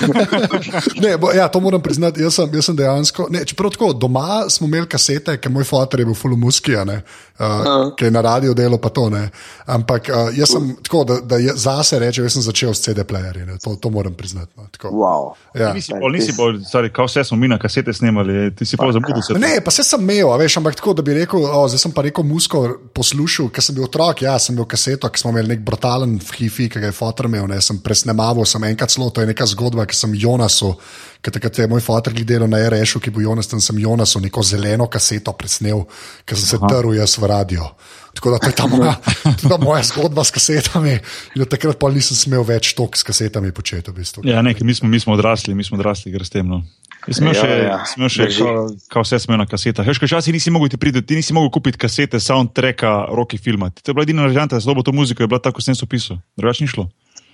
[1.02, 2.22] Ne, bo, ja, to moram priznati.
[2.22, 3.26] Jaz sem, jaz sem dejansko.
[3.30, 7.94] Ne, čeprav tako, doma smo imeli kasete, ker moj fotor je bil fulumuski, uh, uh.
[7.96, 9.28] ki je na radiju delo, pa to ne.
[9.66, 13.46] Ampak uh, jaz sem tako, da, da je- zase rečem, jaz sem začel s CD-plejerji.
[13.46, 14.52] ne, To, to moram priznati.
[14.56, 14.88] No, tako.
[14.88, 15.34] Wow.
[15.60, 15.72] ja.
[15.72, 18.90] Nisi bolj, nisi bolj, stari, kao vse smo mi na kasete snemali, ti si pa
[18.92, 19.38] zamudil se.
[19.38, 22.04] Ne, pa se sem imel, veš, ampak tako, da bi rekel, o, zdaj sem pa
[22.06, 22.64] rekel musko
[22.96, 26.68] poslušal, ker sem bil otrok, ja, sem bil kaseto, ki smo imeli nek brutalen hifi,
[26.72, 29.86] ki ga je fotor imel, ne, sem presnemaval, sem enkrat celo, to je neka zgodba,
[29.86, 30.74] ki sem Jonasu,
[31.22, 34.42] ker takrat je moj fotor gledal na RŠ, ki bo Jonas, tam sem Jonas, neko
[34.46, 35.86] zeleno kaseto presnel,
[36.26, 37.70] ker sem se trl jaz v radio.
[38.12, 38.94] Tako da to je ta moja,
[39.48, 40.98] ta moja zgodba s kasetami.
[41.36, 43.90] In takrat pa nisem smel več tok s kasetami početi.
[43.90, 44.24] V bistvu.
[44.28, 46.48] Ja, nekaj, mi, smo, mi smo odrasli, mi smo odrasli, gre s tem.
[46.48, 46.62] No.
[47.10, 48.38] Smo Ja, še, ja, smo še drži.
[48.38, 49.82] kao, kao vse smo na kasetah.
[49.82, 53.70] Veš, časi nisi mogel ti priti, ti nisi mogel kupiti kasete, soundtracka, roki filma.
[53.74, 56.22] To je bila edina varianta, za to muziko je bila tako, kot sem se opisal.
[56.38, 56.86] Drugače ni šlo.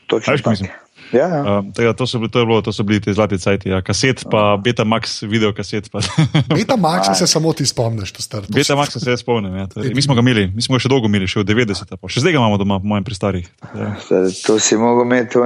[0.08, 0.70] Točno veš, mislim?
[1.10, 1.40] Ja, ja.
[1.54, 3.68] Um, tega, to, so bili, to, je bilo, to so bili ti zlati cajti.
[3.68, 3.80] Ja.
[3.80, 5.88] Kaset, pa Betamax, video kaset.
[5.88, 6.00] Pa.
[6.54, 8.40] Beta Max se samo ti spomniš, to star.
[8.40, 9.54] to si- Betamax se jaz spomnim.
[9.54, 9.66] Ja.
[9.66, 11.96] To je- Mi smo ga imeli, mi smo ga še dolgo imeli, še od 90.
[11.96, 12.08] Pa.
[12.08, 13.46] Še zdaj ga imamo doma, po mojem, pri starih.
[13.58, 15.38] Tako Zdaj, To si mogel imeti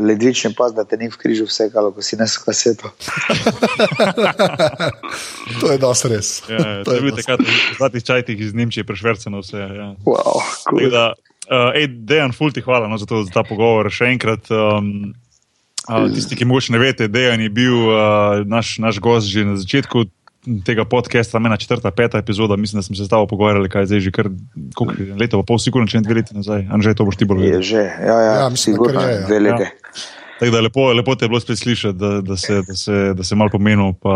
[0.00, 2.88] ledvični pas, da te ni v križu vsekalo, ko si nesel kaseto.
[5.60, 6.28] To je dosti res.
[6.48, 9.58] Ja, ja, to je bil takrat v zlatih čajtih iz Nemčije, prešverceno vse.
[9.58, 9.88] Ja.
[10.02, 10.90] Wow, Tako cool.
[10.90, 11.04] Da,
[11.50, 13.90] uh, ej, Dejan, ful ti hvala no, za, to, za ta pogovor.
[13.92, 15.14] Še enkrat, um,
[15.88, 19.56] uh, tisti, ki mogoče ne veste, Dejan je bil uh, naš, naš gost že na
[19.60, 20.08] začetku.
[20.44, 23.86] Tega podcasta, mena četrta, peta epizoda, mislim, da smo se s tabo pogovarjali, kaj je
[23.86, 26.66] zdaj že kar je, leto, pa pol, sigurno, če ne dve leti nazaj.
[26.68, 27.62] Anže, to boš ti bolj Je vedel.
[27.64, 29.22] že, ja, ja, Ja, mislim, sigurno, je, ja.
[29.24, 29.70] dve leti.
[30.40, 33.24] Tako da lepo, lepo te je bilo spet slišati, da, da, se, da, se, da
[33.24, 34.14] se malo pomenil, pa,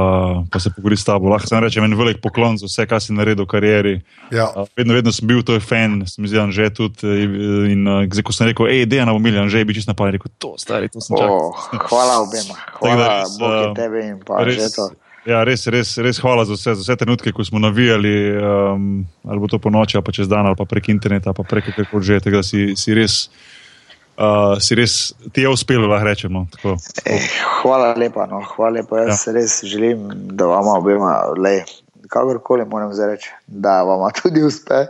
[0.50, 1.28] pa se pogovori s tabo.
[1.30, 3.94] Lahko sem rečem, en velik poklon za vse, kar si naredil v karieri.
[4.34, 4.48] Ja.
[4.56, 7.06] A, Vedno, vedno sem bil to fan, se mi zdi, že tudi.
[7.06, 10.32] eh, In uh, ko sem rekel, hej, Dejan, bomo imeli, že bi čisto napadli, rekel,
[10.38, 11.54] to stari, to sem čakal.
[11.54, 14.90] Oh, hvala obema, Tako da hvala res, Bog je tebe in pa res, že to.
[15.28, 19.38] Ja, res, res, res hvala za vse, za vse trenutke, ko smo navijali, um, ali
[19.38, 21.68] bo to po noči, ali pa čez dan, ali pa prek interneta, ali pa prek
[21.76, 22.18] kako že.
[22.24, 23.28] Da si, si res.
[24.18, 26.46] Uh, si res, ti je uspelo, lahko rečemo.
[26.50, 26.74] Tako.
[27.06, 27.28] Eh,
[27.60, 29.04] hvala lepa, no, hvala lepa.
[29.06, 29.34] Jaz ja.
[29.36, 31.60] res želim, da vama obema, le,
[32.10, 34.86] kakorkoli moram zdaj reči, da vama tudi uspe,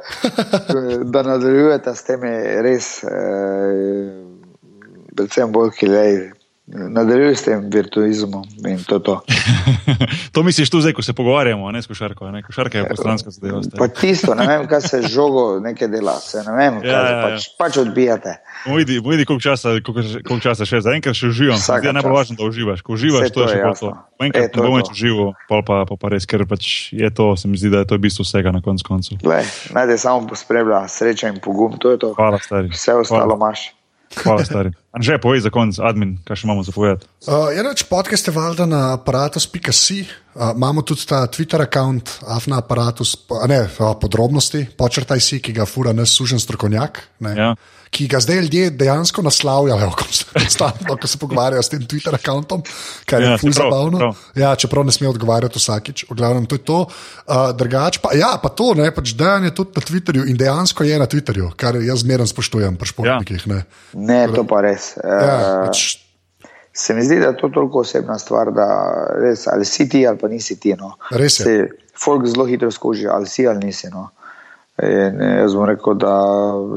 [1.04, 2.32] da nadaljujete s temi
[2.64, 4.16] res, eh,
[5.16, 6.08] predvsem bolj, ki le.
[6.68, 8.98] Nadaljuj s tem virtuizmom in to.
[8.98, 9.20] to.
[10.32, 12.30] to misliš tu zdaj, ko se pogovarjamo, ne s košarko.
[12.30, 12.42] Ne?
[12.42, 13.62] Košarka je postranska zadeva.
[13.62, 13.78] zdaj.
[13.78, 17.04] Pa tisto, ne vem, kaj se žogo nekaj dela, se ne vem, kaj Ja, ja,
[17.04, 17.22] ja, ja.
[17.24, 18.36] pač, pač odbijate.
[18.66, 19.92] Bomo videli, koliko časa, koliko,
[20.22, 20.80] koliko časa še.
[20.80, 21.56] Zaenkrat še uživam.
[21.56, 22.82] Zdi je najbolj važno, da uživaš.
[22.82, 23.68] Ko uživaš, Saj to je to še je to.
[23.68, 23.90] jasno.
[24.18, 24.82] Po Enkrat E, to ne je bom to.
[24.82, 27.78] več užival, pol pa, pa, pa res, ker pač je to, se mi zdi, da
[27.78, 29.16] je to v bistvu vsega na koncu koncev.
[29.22, 32.12] Glej, naj te samo pospremlja sreča in pogum, to je to.
[32.12, 32.68] Hvala, stari.
[32.68, 33.77] Vse ostalo Hvala, imaš.
[34.16, 34.70] Hvala stari.
[34.92, 37.06] Anže, povej za konec, admin, kaj še imamo za povedati.
[37.26, 40.04] Uh, je reč podcast je valjda na aparatus.com,
[40.34, 43.14] uh, imamo tudi ta Twitter račun, afna aparatus,
[43.48, 47.02] ne uh, podrobnosti, počrtaj si, ki ga fura nas sužen strokovnjak.
[47.20, 47.52] Ne, Ja.
[47.90, 49.90] Ki ga zdaj ljudje dejansko naslavljajo,
[50.34, 52.62] konstantno, ko se pogovarjajo s tem Twitter računom,
[53.04, 53.98] kar je Ja, ja, ful zabavno.
[53.98, 54.16] prav.
[54.34, 56.78] Ja, čeprav ne sme odgovarjati vsakič, v glavnem to je to.
[56.84, 60.84] Uh, drugač pa, ja, pa to, ne, pač Dejan je tudi na Twitterju in dejansko
[60.84, 63.46] je na Twitterju, kar jaz zmeraj spoštujem pri športnikih.
[63.46, 63.62] Ja.
[63.94, 64.92] Ne, to pa res.
[64.96, 66.04] Ja, Eh, pač,
[66.78, 68.66] Se mi zdi, da je to toliko osebna stvar, da
[69.18, 70.76] res ali si ti ali pa nisi ti.
[70.78, 70.92] No.
[71.10, 71.44] Res je.
[71.44, 71.54] Se,
[71.98, 73.88] folk zelo hitro skoži, ali si ali nisi.
[73.90, 74.04] No.
[74.82, 76.12] In eh, jaz bom rekel, da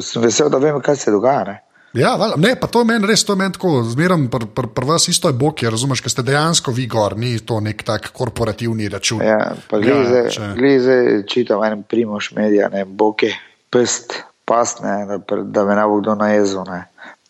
[0.01, 1.43] sem vesel, da vem, kaj se dogaja.
[1.45, 1.57] Ne.
[1.93, 4.69] Ja, val, ne, pa to je meni res, to je meni tako, zmeraj pri pr,
[4.71, 8.11] pr vas isto je bok, razumeš, ker ste dejansko vi gor, ni to nek tak
[8.15, 9.19] korporativni račun.
[9.19, 10.95] Ja, pa Ja, glize, če- glize
[11.27, 13.33] čitam en primoš medija, ne, boke,
[13.69, 14.15] pest,
[14.47, 16.63] past, ne, da, da me ne bo kdo najezel.
[16.63, 16.85] Ne.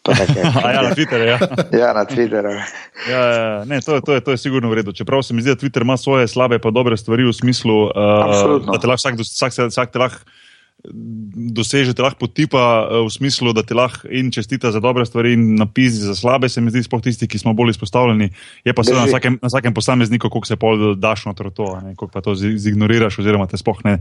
[0.05, 0.41] Pa take.
[0.65, 1.25] A ja, na Twitterju.
[1.25, 1.37] Ja.
[1.73, 2.53] ja, na Twitterju.
[3.09, 3.65] Ja, ja, ja.
[3.65, 4.93] ne, to, je- to, je, to je sigurno v redu.
[4.93, 7.89] Čeprav se mi zdi, da Twitter ima svoje slabe in dobre stvari v smislu, uh,
[8.25, 8.71] Absolutno.
[8.71, 10.21] da te lahko vsak, vsak, vsak te lahko
[11.53, 15.33] doseže, te lahko potipa uh, v smislu, da ti lahko in čestita za dobre stvari
[15.33, 18.31] in napiši za slabe, se mi zdi, sploh tisti, ki smo bolj izpostavljeni.
[18.65, 22.09] Je pa seveda na vsakem, na vsakem posamezniku, koliko se pol daš v to, koliko
[22.13, 23.99] pa to zi- zignoriraš, oziroma te sploh ne,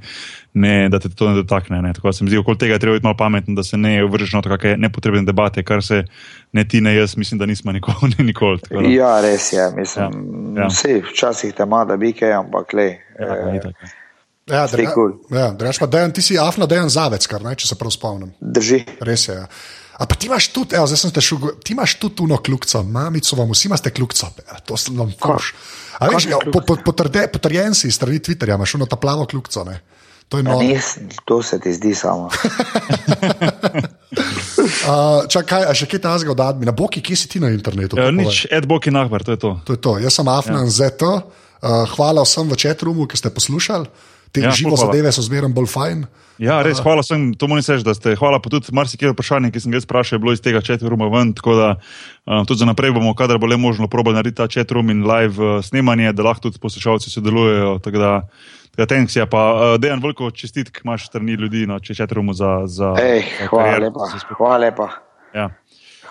[0.55, 1.83] ne da te to ne dotakne.
[1.83, 1.93] Ne.
[1.93, 4.01] Tako da se mi zdi, okoli tega je treba biti malo pameten, da se ne
[4.05, 6.05] vržeš na kakšne nepotrebne debate, kar se
[6.53, 8.13] ne ti, ne jaz, mislim, da nismo nikoli.
[8.19, 8.81] Ne, nikoli da.
[8.89, 9.71] Ja, res je.
[9.77, 10.11] Mislim,
[10.57, 10.67] Ja, ja.
[10.69, 12.89] Vse, včasih te ima, da bi kaj, ampak le.
[13.21, 14.00] Ja, ja, itak,
[14.51, 14.67] ja.
[14.67, 15.13] Druga- cool.
[15.31, 18.33] ja, drugače pa dejan, ti si afna dejan zavec, kar ne, če se prav spomnim.
[18.41, 18.85] Drži.
[19.01, 19.35] Res je.
[19.37, 19.47] Ja.
[19.95, 22.81] A pa ti imaš tudi, evo, zdaj sem te šel, ti imaš tudi tuno kljukco,
[22.83, 25.51] mamico vam, vsi imate kljukco, ja, to sem vam koš.
[25.99, 26.55] A veš, ja, kljukc?
[26.55, 29.81] po, po, potrde, potrjen si strani Twitterja, imaš ono ta plavo kljukco, ne.
[30.29, 30.63] To je Ja, noro.
[30.63, 32.31] nisem, to se ti zdi samo.
[34.81, 37.95] Uh, čakaj, a še kaj tazga od admina, boki, kje si ti na internetu?
[37.95, 39.51] Ja, nič, Edbok in Ahbar, to je to.
[39.65, 39.93] To je to.
[39.99, 40.73] Jaz sem Afnan ja.
[40.73, 41.23] ZT, uh,
[41.89, 43.87] hvala vsem v četrumu, ki ste poslušali.
[44.33, 46.05] Te Ja, ja, živo zadeve so zmeraj bolj fajn.
[46.41, 48.15] Ja, res, hvala sem, to moram reči, da ste.
[48.17, 51.11] Hvala pa tudi marsikaj vprašanje, ki sem ga jaz vprašal, je bilo iz tega chatruma
[51.13, 54.49] ven, tako da um, tudi za naprej bomo, kadar bo le možno, probali narediti ta
[54.49, 57.77] chatrum in live uh, snemanje, da lahko tudi poslušalci sodelujejo.
[57.85, 58.13] Tako da,
[58.79, 62.63] da thanks, ja, pa uh, dejan veliko čestitk imaš strani ljudi na no, chatrumu za,
[62.65, 64.35] za, Ej, hvala kariero, lepa.
[64.39, 64.89] Hvala lepa.
[65.35, 65.51] Ja.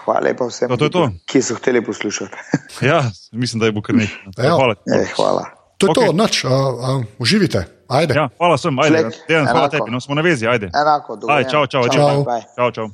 [0.06, 1.10] hvala lepa vsem, To, to je to.
[1.26, 2.38] ki so hteli poslušati.
[2.86, 3.02] Ja,
[3.32, 4.46] mislim, da je bo kar nekaj.
[4.46, 4.58] Evo.
[4.58, 4.76] Hvala.
[4.86, 5.59] E, hvala.
[5.80, 6.08] To je okay.
[6.08, 7.64] to, noč, uh, uh, uživite.
[7.88, 8.14] Ajde.
[8.14, 9.10] Ja, hvala sem, ajde.
[9.28, 10.70] Dejan, hvala tebi, no smo na vezi, ajde.
[10.76, 12.24] Enako, Aj, čau, čau, Čau.
[12.28, 12.44] bye.
[12.56, 12.88] Čau, čau.